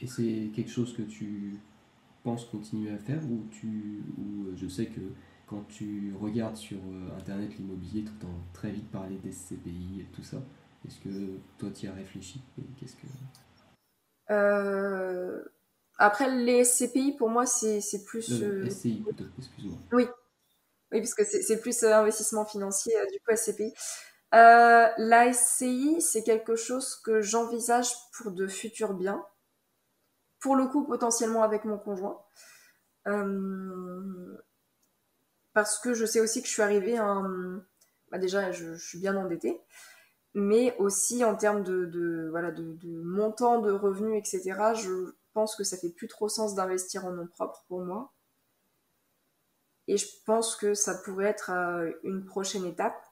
[0.00, 1.60] Et c'est quelque chose que tu
[2.22, 5.00] penses continuer à faire ou tu ou euh, je sais que
[5.46, 10.06] quand tu regardes sur euh, internet l'immobilier, tu entends très vite parler des SCPI et
[10.14, 10.38] tout ça.
[10.86, 11.10] Est-ce que
[11.58, 12.40] toi tu y as réfléchi
[12.78, 13.06] qu'est-ce que
[15.98, 19.04] Après les SCPI pour moi c'est plus SCI
[19.38, 19.78] excuse-moi.
[19.92, 20.06] Oui.
[20.92, 23.72] Oui, parce que c'est plus investissement financier, du coup SCPI.
[24.32, 29.24] la SCI, c'est quelque chose que j'envisage pour de futurs biens
[30.40, 32.20] pour le coup potentiellement avec mon conjoint.
[33.06, 34.38] Euh,
[35.52, 37.62] parce que je sais aussi que je suis arrivée à un...
[38.10, 39.60] Bah déjà, je, suis bien endettée,
[40.34, 45.76] mais aussi en termes de, voilà, de, montant de revenus, etc., je pense que ça
[45.76, 48.12] fait plus trop sens d'investir en nom propre pour moi.
[49.88, 53.02] Et je pense que ça pourrait être euh, une prochaine étape.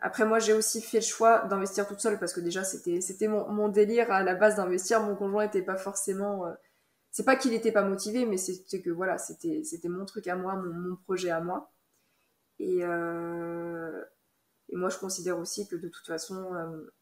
[0.00, 3.28] Après, moi, j'ai aussi fait le choix d'investir toute seule parce que déjà, c'était, c'était
[3.28, 5.02] mon, mon, délire à la base d'investir.
[5.02, 6.46] Mon conjoint n'était pas forcément.
[6.46, 6.54] Euh,
[7.10, 10.36] c'est pas qu'il n'était pas motivé, mais c'était que voilà, c'était, c'était mon truc à
[10.36, 11.70] moi, mon, mon projet à moi.
[12.58, 14.02] Et, euh,
[14.68, 16.92] et, moi, je considère aussi que de toute façon, euh,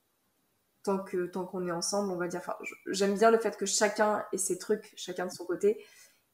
[0.83, 2.41] tant, que, tant qu'on est ensemble, on va dire.
[2.41, 2.57] Enfin,
[2.87, 5.85] j'aime bien le fait que chacun ait ses trucs, chacun de son côté.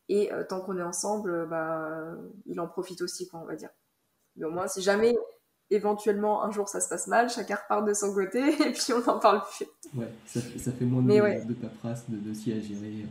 [0.08, 2.14] Et tant qu'on est ensemble, bah,
[2.44, 3.70] il en profite aussi, quoi, on va dire.
[4.36, 5.16] Mais au moins, si jamais
[5.74, 9.00] éventuellement un jour ça se passe mal, chacun repart de son côté et puis on
[9.00, 9.66] n'en parle plus.
[9.94, 13.06] Ouais, ça, ça fait moins de, de paperasse, de dossiers à gérer.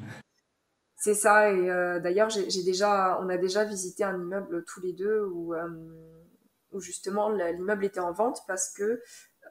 [0.96, 4.94] C'est ça, et euh, d'ailleurs j'ai déjà, on a déjà visité un immeuble tous les
[4.94, 5.68] deux où, euh,
[6.72, 9.02] où justement l'immeuble était en vente parce que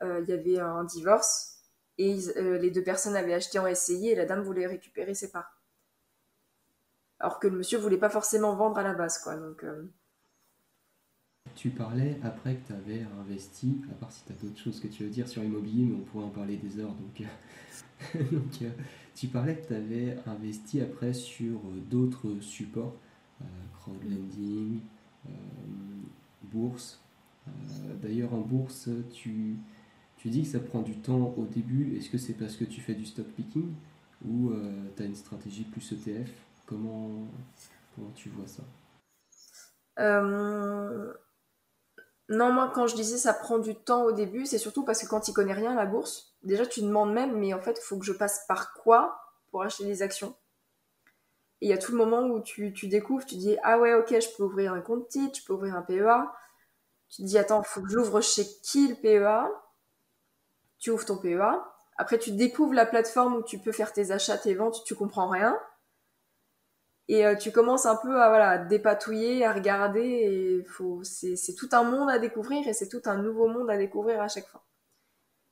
[0.03, 1.59] euh, il y avait un divorce
[1.99, 5.61] et les deux personnes avaient acheté en SCI et la dame voulait récupérer ses parts.
[7.19, 9.37] Alors que le monsieur voulait pas forcément vendre à la base, quoi.
[9.37, 9.63] Donc,
[11.55, 14.89] tu parlais après que tu avais investi, à part si tu as d'autres choses que
[14.89, 16.95] tu veux dire sur l'immobilier, mais on pourrait en parler des heures.
[16.95, 18.23] Donc, euh,
[18.63, 18.71] euh,
[19.15, 22.95] tu parlais que tu avais investi après sur euh, d'autres supports,
[23.81, 24.81] crowdlending,
[26.43, 27.03] bourse.
[28.03, 29.57] D'ailleurs, en bourse, tu,
[30.17, 31.97] tu dis que ça prend du temps au début.
[31.97, 33.73] Est-ce que c'est parce que tu fais du stock picking
[34.27, 34.53] ou
[34.97, 36.31] tu as une stratégie plus ETF
[36.67, 37.11] comment,
[37.95, 38.63] comment tu vois ça?
[42.31, 45.09] Non, moi, quand je disais ça prend du temps au début, c'est surtout parce que
[45.09, 47.83] quand tu connais rien à la bourse, déjà tu demandes même, mais en fait, il
[47.83, 49.21] faut que je passe par quoi
[49.51, 50.37] pour acheter des actions?
[51.61, 54.11] Et il y a tout le moment où tu, découvres, tu dis Ah ouais, ok,
[54.11, 56.33] je peux ouvrir un compte titre, je peux ouvrir un PEA.
[57.11, 59.51] Tu te dis Attends, faut que j'ouvre chez qui le PEA
[60.79, 61.63] Tu ouvres ton PEA.
[61.97, 65.29] Après, tu découvres la plateforme où tu peux faire tes achats, tes ventes, tu comprends
[65.29, 65.59] rien.
[67.09, 70.65] Et euh, tu commences un peu à voilà, dépatouiller, à regarder.
[71.03, 74.29] C'est, tout un monde à découvrir et c'est tout un nouveau monde à découvrir à
[74.29, 74.63] chaque fois.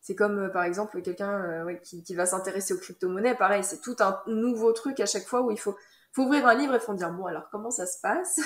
[0.00, 3.34] C'est comme euh, par exemple quelqu'un euh, qui, va s'intéresser aux crypto-monnaies.
[3.34, 5.76] Pareil, c'est tout un nouveau truc à chaque fois où il faut,
[6.12, 8.40] faut ouvrir un livre et faut dire bon alors comment ça se passe?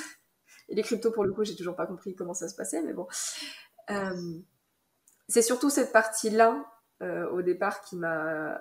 [0.68, 2.92] Et les cryptos pour le coup, j'ai toujours pas compris comment ça se passait, mais
[2.92, 3.06] bon.
[5.28, 6.64] c'est surtout cette partie-là
[7.00, 8.58] au départ qui m'a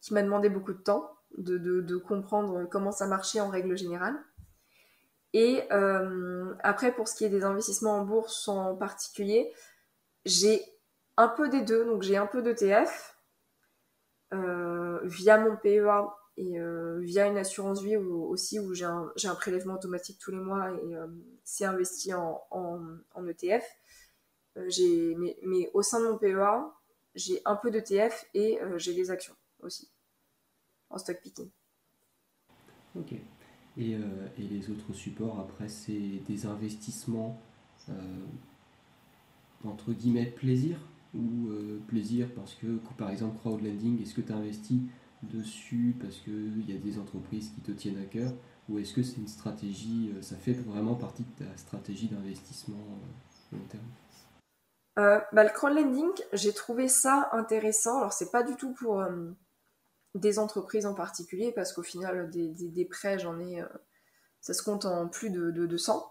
[0.00, 4.16] qui m'a demandé beaucoup de temps de, comprendre comment ça marchait en règle générale.
[5.34, 9.52] Et euh, après, pour ce qui est des investissements en bourse en particulier,
[10.24, 10.62] j'ai
[11.16, 11.84] un peu des deux.
[11.84, 13.16] Donc j'ai un peu d'ETF
[14.32, 16.06] euh, via mon PEA
[16.38, 20.70] et euh, via une assurance vie aussi où j'ai un, prélèvement automatique tous les mois
[20.72, 20.94] et
[21.44, 22.40] c'est investi en,
[23.26, 23.64] ETF.
[24.56, 26.72] mais, mais, au sein de mon PEA,
[27.14, 29.90] j'ai un peu d'ETF et j'ai des actions aussi
[30.90, 31.50] en stock picking.
[32.96, 33.12] Ok.
[33.76, 33.98] Et, euh,
[34.38, 37.40] et, les autres supports, après, c'est des investissements
[37.88, 37.92] euh,
[39.64, 40.78] entre guillemets plaisir
[41.14, 44.80] ou euh, plaisir parce que, par exemple, crowdlending, est-ce que tu investis
[45.22, 48.32] dessus parce qu'il y a des entreprises qui te tiennent à cœur
[48.68, 52.76] ou est-ce que c'est une stratégie, ça fait vraiment partie de ta stratégie d'investissement
[53.52, 53.82] long terme?
[54.98, 57.98] Euh, bah, Le crowdlending, j'ai trouvé ça intéressant.
[57.98, 59.02] Alors, c'est pas du tout pour
[60.14, 63.62] des entreprises en particulier, parce qu'au final, des, prêts, j'en ai.
[64.40, 66.06] ça se compte en plus de, de 200.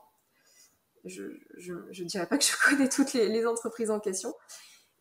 [1.05, 4.34] Je ne dirais pas que je connais toutes les, entreprises en question.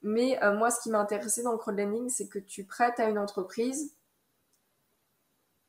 [0.07, 3.19] Mais moi, ce qui m'a intéressé dans le crowdlending, c'est que tu prêtes à une
[3.19, 3.97] entreprise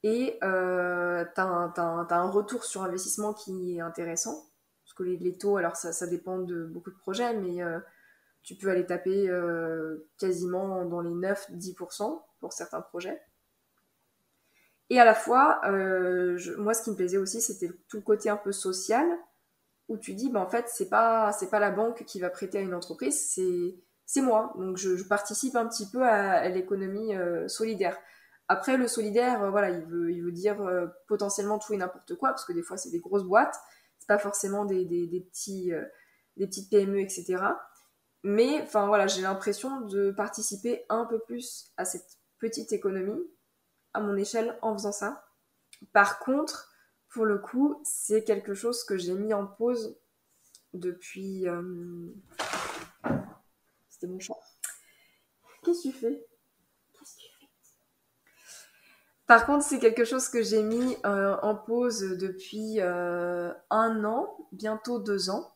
[0.03, 4.47] et euh, tu as, un retour sur investissement qui est intéressant.
[4.83, 7.79] Parce que les, taux, alors ça, ça, dépend de beaucoup de projets, mais euh,
[8.43, 13.19] tu peux aller taper euh, quasiment dans les 9-10% pour certains projets.
[14.89, 15.59] Et à la fois,
[16.57, 19.05] moi, ce qui me plaisait aussi, c'était tout le côté un peu social,
[19.89, 22.61] où tu dis, bah, en fait, c'est pas, pas la banque qui va prêter à
[22.61, 23.75] une entreprise, c'est,
[24.07, 24.55] c'est moi.
[24.57, 27.13] Donc, je, participe un petit peu à l'économie
[27.47, 27.99] solidaire.
[28.49, 32.45] Après, le solidaire, euh, voilà, il veut, dire euh, potentiellement tout et n'importe quoi, parce
[32.45, 33.55] que des fois, c'est des grosses boîtes,
[33.99, 35.05] c'est pas forcément des, des,
[35.73, 35.85] euh,
[36.37, 37.37] des petites PME, etc.
[38.23, 42.07] Mais, enfin, voilà, j'ai l'impression de participer un peu plus à cette
[42.39, 43.21] petite économie,
[43.93, 45.25] à mon échelle, en faisant ça.
[45.91, 46.71] Par contre,
[47.09, 49.97] pour le coup, c'est quelque chose que j'ai mis en pause
[50.73, 51.47] depuis.
[53.97, 54.37] C'était mon chat.
[55.63, 56.27] Qu'est-ce que tu fais?
[59.25, 64.37] Par contre, c'est quelque chose que j'ai mis euh, en pause depuis euh, un an,
[64.51, 65.51] bientôt deux ans,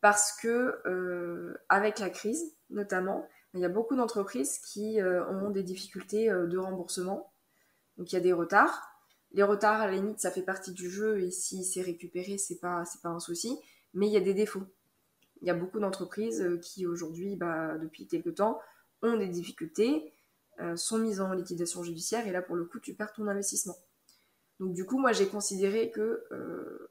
[0.00, 5.62] parce que euh, avec la crise, notamment, il y a beaucoup d'entreprises qui ont des
[5.62, 7.30] difficultés de remboursement.
[7.98, 8.88] Donc il y a des retards.
[9.32, 12.60] Les retards, à la limite, ça fait partie du jeu et si c'est récupéré, c'est
[12.60, 13.58] pas c'est pas un souci.
[13.92, 14.64] Mais il y a des défauts.
[15.42, 18.60] Il y a beaucoup d'entreprises qui aujourd'hui, bah, depuis quelques temps,
[19.02, 20.14] ont des difficultés
[20.60, 23.76] euh, sont mises en liquidation judiciaire et là pour le coup tu perds ton investissement.
[24.60, 26.90] Donc du coup moi j'ai considéré que euh,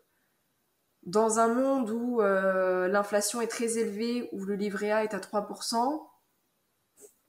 [1.03, 5.19] dans un monde où euh, l'inflation est très élevée, où le livret A est à
[5.19, 6.07] 3%,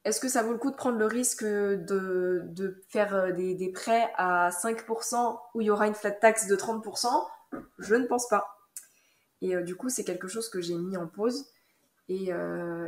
[0.04, 3.70] est-ce que ça vaut le coup de prendre le risque de, de faire des, des,
[3.70, 7.08] prêts à 5% où il y aura une flat tax de 30%
[7.78, 8.61] Je ne pense pas.
[9.42, 11.50] Et du coup, c'est quelque chose que j'ai mis en pause.
[12.08, 12.30] Et,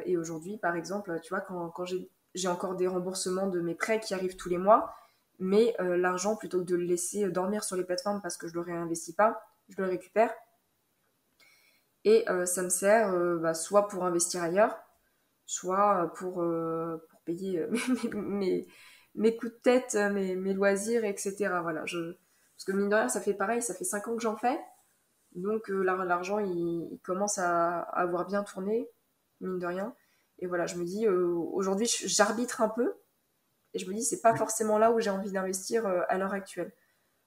[0.06, 1.84] et aujourd'hui, par exemple, tu vois, quand, quand
[2.34, 4.94] j'ai encore des remboursements de mes prêts qui arrivent tous les mois,
[5.38, 8.52] mais euh, l'argent, plutôt que de le laisser dormir sur les plateformes parce que je
[8.52, 10.32] ne le réinvestis pas, je le récupère.
[12.04, 14.76] Et euh, ça me sert euh, bah, soit pour investir ailleurs,
[15.46, 17.66] soit pour, pour payer
[18.14, 18.66] mes,
[19.14, 21.36] mes, coups de tête, mes, mes loisirs, etc.
[21.62, 22.16] Voilà, je...
[22.56, 24.58] Parce que mine de rien, ça fait pareil, ça fait 5 ans que j'en fais.
[25.34, 28.88] Donc l'argent, il, il, commence à avoir bien tourné,
[29.40, 29.94] mine de rien.
[30.38, 32.94] Et voilà, je me dis, euh, aujourd'hui, j'arbitre un peu.
[33.72, 36.32] Et je me dis, c'est pas forcément là où j'ai envie d'investir euh, à l'heure
[36.32, 36.72] actuelle.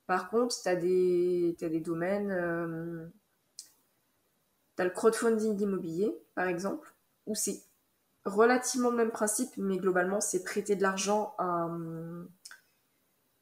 [0.05, 2.31] Par contre, tu as, des, des domaines.
[2.31, 3.07] Euh,
[4.75, 6.93] tu as le crowdfunding d'immobilier, par exemple,
[7.25, 7.61] où c'est
[8.23, 12.25] relativement le même principe, mais globalement, c'est prêter de l'argent à un,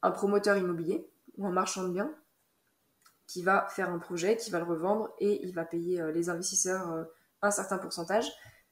[0.02, 2.12] un, promoteur immobilier ou un marchand de biens
[3.26, 7.06] qui va faire un projet, qui va le revendre et il va payer les investisseurs
[7.42, 8.30] un certain pourcentage.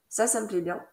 [0.08, 0.84] Ça, ça me plaît bien.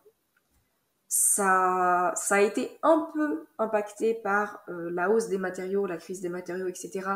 [1.08, 6.22] Ça, ça a été un peu impacté par euh, la hausse des matériaux, la crise
[6.22, 7.08] des matériaux, etc.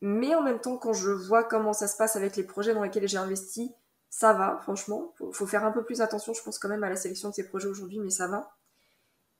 [0.00, 2.82] Mais en même temps, quand je vois comment ça se passe avec les projets dans
[2.82, 3.72] lesquels j'ai investi,
[4.10, 5.14] ça va, franchement.
[5.16, 7.34] Faut, faut faire un peu plus attention, je pense quand même à la sélection de
[7.34, 8.56] ces projets aujourd'hui, mais ça va.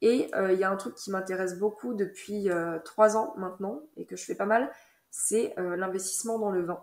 [0.00, 3.82] Et euh, il y a un truc qui m'intéresse beaucoup depuis euh, trois ans maintenant,
[3.96, 4.70] et que je fais pas mal,
[5.16, 6.78] c'est l'investissement dans le vin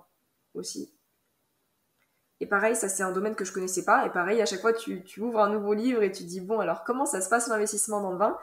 [0.55, 0.91] aussi.
[2.39, 4.05] Et pareil, ça c'est un domaine que je connaissais pas.
[4.05, 6.83] Et pareil, à chaque fois, tu, ouvres un nouveau livre et tu dis, bon, alors
[6.83, 8.37] comment ça se passe l'investissement dans le vin?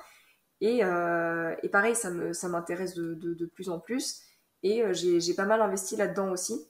[0.61, 2.11] Et, euh, et, pareil, ça,
[2.49, 4.23] m'intéresse de, plus en plus.
[4.63, 6.67] Et euh, j'ai, pas mal investi là-dedans aussi.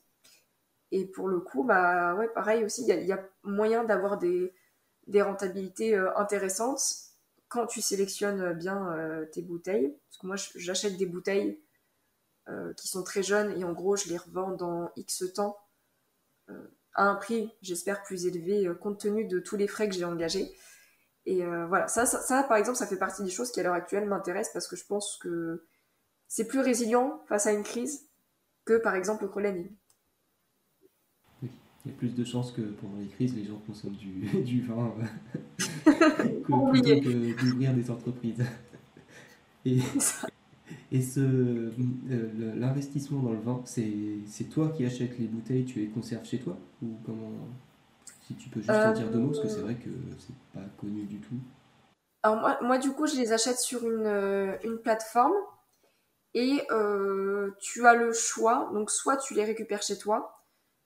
[0.92, 4.52] Et pour le coup, bah ouais, pareil aussi, il y, a, moyen d'avoir des,
[5.06, 6.82] des rentabilités euh, intéressantes
[7.48, 8.96] quand tu sélectionnes bien
[9.32, 9.96] tes bouteilles.
[10.08, 11.60] Parce que moi, j'achète des bouteilles
[12.76, 15.56] qui sont très jeunes et en gros, je les revends dans X temps
[16.94, 20.04] à un prix, j'espère, plus élevé euh, compte tenu de tous les frais que j'ai
[20.04, 20.52] engagés.
[21.26, 23.74] Et euh, voilà, ça, ça, par exemple, ça fait partie des choses qui à l'heure
[23.74, 25.66] actuelle m'intéressent parce que je pense que
[26.28, 28.08] c'est plus résilient face à une crise
[28.64, 29.70] que par exemple le.
[31.42, 31.50] Oui,
[31.84, 34.62] il y a plus de chances que pendant les crises, les gens consomment du, du
[34.62, 38.44] vin euh, que, que d'ouvrir des entreprises.
[39.66, 39.78] Et,
[40.92, 41.70] et ce, euh,
[42.56, 46.56] l'investissement dans le vin, c'est toi qui achètes les bouteilles, tu les conserves chez toi?
[46.82, 47.30] Ou comment
[48.26, 50.66] Si tu peux juste en dire deux mots, parce que c'est vrai que c'est pas
[50.80, 51.36] connu du tout.
[52.22, 55.32] Alors moi, moi, du coup, je les achète sur une, euh, une plateforme
[56.34, 58.70] et euh, tu as le choix.
[58.74, 60.44] Donc soit tu les récupères chez toi,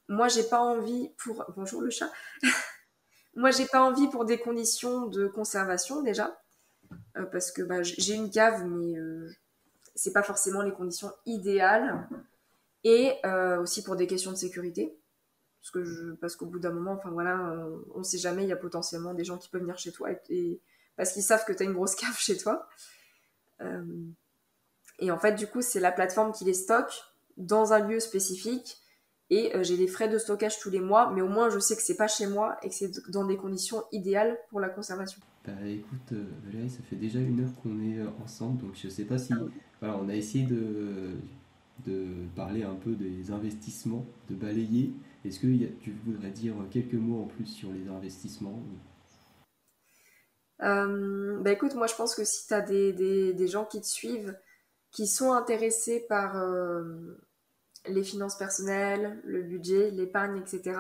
[0.08, 1.44] moi, j'ai pas envie pour.
[1.56, 2.10] Bonjour le chat.
[3.34, 6.38] moi, j'ai pas envie pour des conditions de conservation déjà.
[7.16, 9.30] Euh, parce que bah, j'ai une cave, mais euh,
[9.94, 12.08] c'est pas forcément les conditions idéales.
[12.84, 14.98] Et euh, aussi pour des questions de sécurité.
[15.60, 17.58] Parce que je, parce qu'au bout d'un moment, enfin voilà,
[17.94, 20.60] on, sait jamais, il y a potentiellement des gens qui peuvent venir chez toi et,
[20.94, 22.68] parce qu'ils savent que tu as une grosse cave chez toi.
[24.98, 27.04] et en fait, du coup, c'est la plateforme qui les stocke
[27.38, 28.76] dans un lieu spécifique
[29.30, 31.82] et j'ai les frais de stockage tous les mois, mais au moins je sais que
[31.82, 35.22] c'est pas chez moi et que c'est dans des conditions idéales pour la conservation.
[35.46, 38.88] Bah écoute, euh, Valérie, ça fait déjà une heure qu'on est euh, ensemble, donc je
[38.88, 39.34] sais pas si.
[39.84, 41.12] Voilà, on a essayé de,
[42.34, 44.94] parler un peu des investissements, de balayer.
[45.26, 45.46] Est-ce que
[45.82, 48.62] tu voudrais dire quelques mots en plus sur les investissements
[50.62, 54.34] euh, bah écoute, moi je pense que si tu as des, gens qui te suivent,
[54.90, 56.42] qui sont intéressés par
[57.86, 60.78] les finances personnelles, le budget, l'épargne, etc.,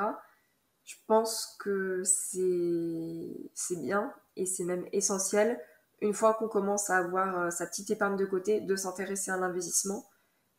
[0.84, 5.60] je pense que c'est bien et c'est même essentiel,
[6.04, 9.38] une fois qu'on commence à avoir euh, sa petite épargne de côté, de s'intéresser à
[9.38, 10.06] l'investissement,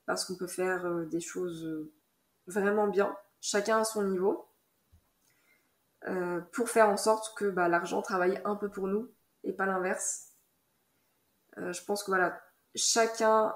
[0.07, 1.93] parce qu'on peut faire euh, des choses euh,
[2.47, 4.49] vraiment bien, chacun à son niveau,
[6.51, 9.09] pour faire en sorte que bah, l'argent travaille un peu pour nous
[9.43, 10.33] et pas l'inverse.
[11.57, 12.39] je pense que voilà,
[12.75, 13.55] chacun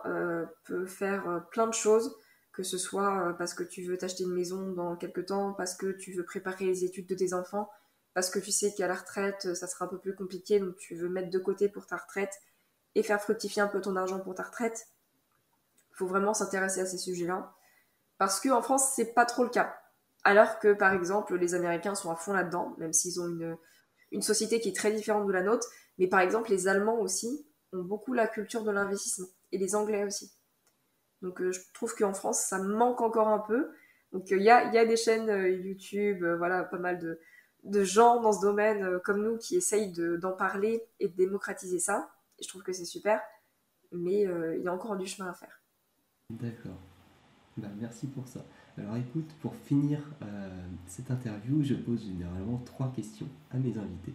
[0.63, 2.17] peut faire plein de choses.
[2.51, 5.91] Que ce soit parce que tu veux t'acheter une maison dans quelques temps, parce que
[5.91, 7.69] tu veux préparer les études de tes enfants,
[8.13, 10.95] parce que tu sais qu'à la retraite, ça sera un peu plus compliqué, donc tu
[10.95, 12.33] veux mettre de côté pour ta retraite
[12.95, 14.87] et faire fructifier un peu ton argent pour ta retraite.
[15.91, 17.53] Il faut vraiment s'intéresser à ces sujets-là.
[18.17, 19.79] Parce qu'en France, c'est pas trop le cas.
[20.23, 23.57] Alors que, par exemple, les Américains sont à fond là-dedans, même s'ils ont une,
[24.11, 25.67] une société qui est très différente de la nôtre.
[25.97, 29.27] Mais par exemple, les Allemands aussi ont beaucoup la culture de l'investissement.
[29.51, 30.31] Et les Anglais aussi.
[31.21, 33.71] Donc euh, je trouve qu'en France, ça manque encore un peu.
[34.11, 37.19] Donc il y, a, y, a, des chaînes euh, YouTube, euh, voilà, pas mal de,
[37.63, 42.11] de, gens dans ce domaine comme nous qui essayent d'en parler et de démocratiser ça.
[42.37, 43.21] Et je trouve que c'est super.
[43.91, 45.61] Mais il y a encore du chemin à faire.
[46.29, 46.77] D'accord.
[47.57, 48.45] Bah, merci pour ça.
[48.77, 49.99] Alors écoute, pour finir
[50.85, 54.13] cette interview, je pose généralement trois questions à mes invités.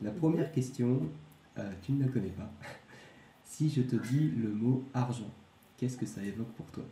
[0.00, 1.02] La première question,
[1.82, 2.50] tu ne la connais pas.
[3.44, 5.30] si je te dis le mot argent,
[5.80, 6.84] Qu'est-ce que ça évoque pour toi?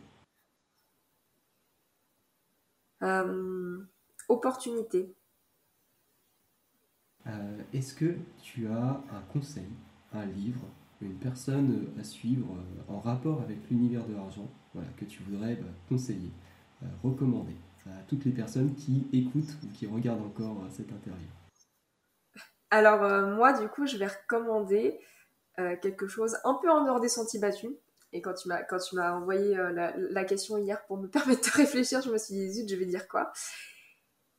[3.03, 3.85] Euh,
[4.27, 5.13] Opportunité.
[7.27, 9.69] Euh, est-ce que tu as un conseil,
[10.13, 10.61] un livre,
[11.01, 15.55] une personne à suivre euh, en rapport avec l'univers de l'argent voilà, que tu voudrais
[15.55, 16.31] bah, conseiller,
[17.03, 17.55] recommander
[17.85, 21.27] à toutes les personnes qui écoutent ou qui regardent encore cette interview?
[22.71, 23.01] Alors
[23.35, 24.99] moi, du coup, je vais recommander
[25.81, 27.71] quelque chose un peu en dehors des sentiers battus.
[28.11, 28.47] Et quand tu
[28.95, 32.33] m'as envoyé euh, la, la, question hier pour me permettre de réfléchir, je me suis
[32.33, 33.31] dit zut, je vais dire quoi?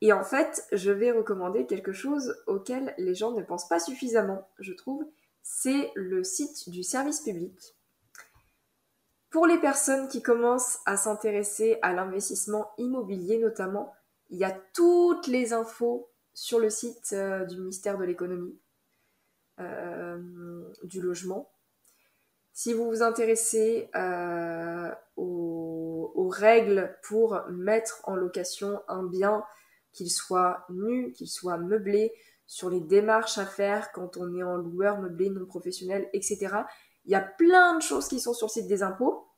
[0.01, 4.49] Et en fait, je vais recommander quelque chose auquel les gens ne pensent pas suffisamment,
[4.59, 5.05] je trouve.
[5.43, 7.77] C'est le site du service public.
[9.31, 13.93] Pour les personnes qui commencent à s'intéresser à l'investissement immobilier notamment,
[14.31, 18.59] il y a toutes les infos sur le site euh, du ministère de l'économie,
[19.61, 20.19] euh,
[20.85, 21.51] du logement,
[22.53, 29.43] si vous vous intéressez euh, aux, règles pour mettre en location un bien,
[29.93, 32.13] qu'il soit nu, qu'il soit meublé,
[32.47, 36.49] sur les démarches à faire quand on est en loueur meublé non professionnel, etc.
[37.05, 39.29] Il y a plein de choses qui sont sur le site des impôts.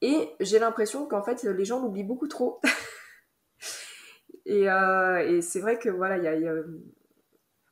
[0.00, 2.60] Et j'ai l'impression qu'en fait, les gens l'oublient beaucoup trop.
[4.46, 6.18] Euh, et, c'est vrai que voilà,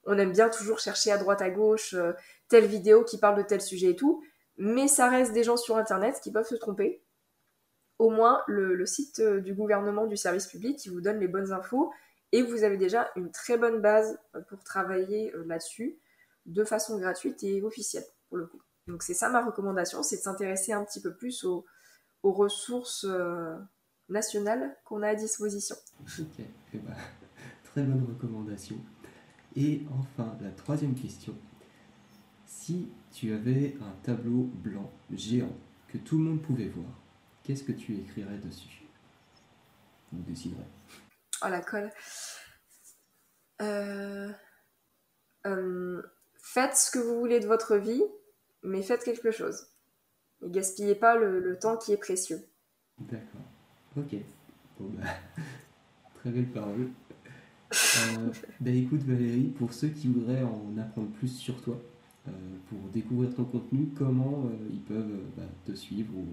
[0.07, 2.15] on aime bien toujours chercher à droite à gauche euh,
[2.49, 4.23] telle vidéo qui parle de tel sujet et tout
[4.59, 7.03] mais ça reste des gens sur Internet qui peuvent se tromper.
[8.03, 11.53] Au moins, le, site euh, du gouvernement du service public qui vous donne les bonnes
[11.53, 11.93] infos
[12.33, 16.01] et vous avez déjà une très bonne base euh, pour travailler euh, là-dessus
[16.47, 18.61] de façon gratuite et officielle pour le coup.
[18.89, 21.65] Donc c'est ça ma recommandation, c'est de s'intéresser un petit peu plus aux,
[22.25, 23.07] ressources
[24.09, 25.77] nationales qu'on a à disposition.
[26.19, 26.41] Ok,
[26.75, 26.95] eh ben,
[27.63, 28.79] très bonne recommandation.
[29.55, 31.37] Et enfin, la troisième question.
[32.47, 35.55] Si tu avais un tableau blanc géant
[35.87, 37.02] que tout le monde pouvait voir,
[37.43, 38.83] qu'est-ce que tu écrirais dessus
[40.13, 40.67] Ou dessinerais
[41.45, 41.91] Oh la colle.
[43.61, 44.33] Euh,
[45.47, 46.03] euh,
[46.37, 48.03] faites ce que vous voulez de votre vie,
[48.63, 49.67] mais faites quelque chose.
[50.43, 52.41] Et gaspillez pas le, temps qui est précieux.
[52.99, 53.41] D'accord.
[53.97, 54.17] Ok.
[54.79, 55.09] Bon bah,
[56.15, 56.89] très belle parole.
[57.73, 58.31] Euh,
[58.61, 61.81] bah écoute Valérie, pour ceux qui voudraient en apprendre plus sur toi,
[62.29, 62.31] euh,
[62.69, 66.27] pour découvrir ton contenu, comment euh, ils peuvent bah, te suivre ou,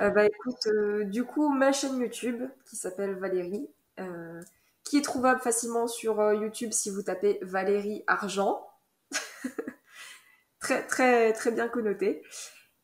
[0.00, 3.68] Euh, bah écoute, euh, du coup, ma chaîne YouTube qui s'appelle Valérie,
[4.00, 4.40] euh,
[4.84, 8.66] qui est trouvable facilement sur YouTube si vous tapez Valérie Argent.
[10.60, 12.22] très, très, très bien connoté.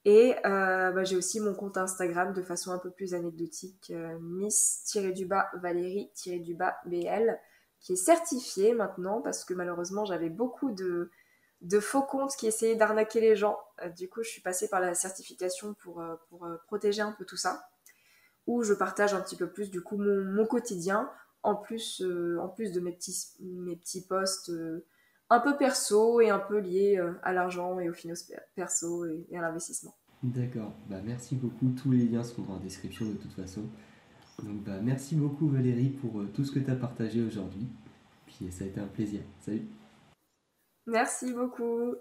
[0.06, 6.76] Et bah, j'ai aussi mon compte Instagram de façon un peu plus anecdotique, miss-du-bas Valérie-du-bas
[6.86, 7.38] BL,
[7.80, 11.10] qui est certifié maintenant parce que malheureusement j'avais beaucoup de,
[11.60, 13.58] de faux comptes qui essayaient d'arnaquer les gens.
[13.82, 17.12] Euh, du coup, je suis passée par la certification pour, euh, pour euh, protéger un
[17.12, 17.68] peu tout ça,
[18.46, 21.10] où je partage un petit peu plus du coup mon, quotidien,
[21.42, 22.02] en plus,
[22.38, 24.52] en plus de mes petits, mes petits posts
[25.30, 29.26] un peu perso et un peu liés à l'argent et aux finances per- perso et,
[29.34, 29.94] à l'investissement.
[30.22, 31.70] D'accord, bah merci beaucoup.
[31.80, 33.62] Tous les liens seront dans la description de toute façon.
[34.42, 37.68] Donc bah merci beaucoup Valérie pour tout ce que tu as partagé aujourd'hui.
[38.26, 39.20] Puis ça a été un plaisir.
[39.40, 39.66] Salut.
[40.90, 41.94] Merci beaucoup.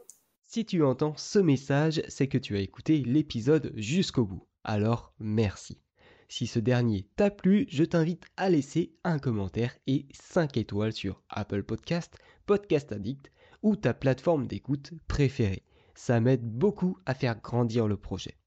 [0.48, 4.48] Si tu entends ce message, c'est que tu as écouté l'épisode jusqu'au bout.
[4.64, 5.80] Alors merci.
[6.28, 11.22] Si ce dernier t'a plu, je t'invite à laisser un commentaire et 5 étoiles sur
[11.30, 12.18] Apple Podcast,
[12.48, 13.32] Podcast Addict
[13.62, 15.64] ou ta plateforme d'écoute préférée.
[15.94, 18.40] Ça m'aide beaucoup à faire grandir le projet.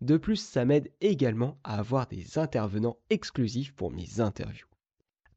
[0.00, 4.66] De plus, ça m'aide également à avoir des intervenants exclusifs pour mes interviews.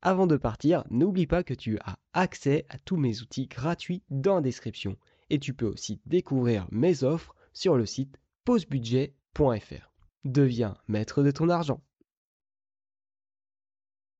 [0.01, 4.35] Avant de partir, n'oublie pas que tu as accès à tous mes outils gratuits dans
[4.35, 4.95] la description
[5.29, 9.91] et tu peux aussi découvrir mes offres sur le site pausebudget.fr.
[10.23, 11.81] Deviens maître de ton argent.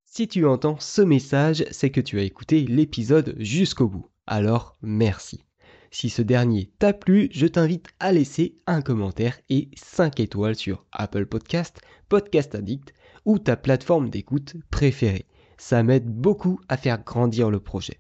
[0.06, 4.10] Si tu entends ce message, c'est que tu as écouté l'épisode jusqu'au bout.
[4.26, 5.44] Alors merci.
[5.92, 10.86] Si ce dernier t'a plu, je t'invite à laisser un commentaire et 5 étoiles sur
[10.92, 12.94] Apple Podcast, Podcast Addict
[13.26, 15.28] ou ta plateforme d'écoute préférée.
[15.58, 18.00] Ça m'aide beaucoup à faire grandir le projet.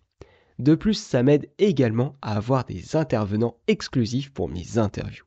[0.59, 5.25] De plus, ça m'aide également à avoir des intervenants exclusifs pour mes interviews.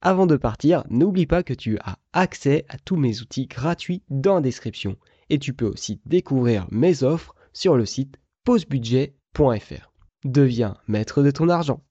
[0.00, 4.36] Avant de partir, n'oublie pas que tu as accès à tous mes outils gratuits dans
[4.36, 4.96] la description
[5.30, 9.92] et tu peux aussi découvrir mes offres sur le site pausebudget.fr.
[10.24, 11.82] Deviens maître de ton argent.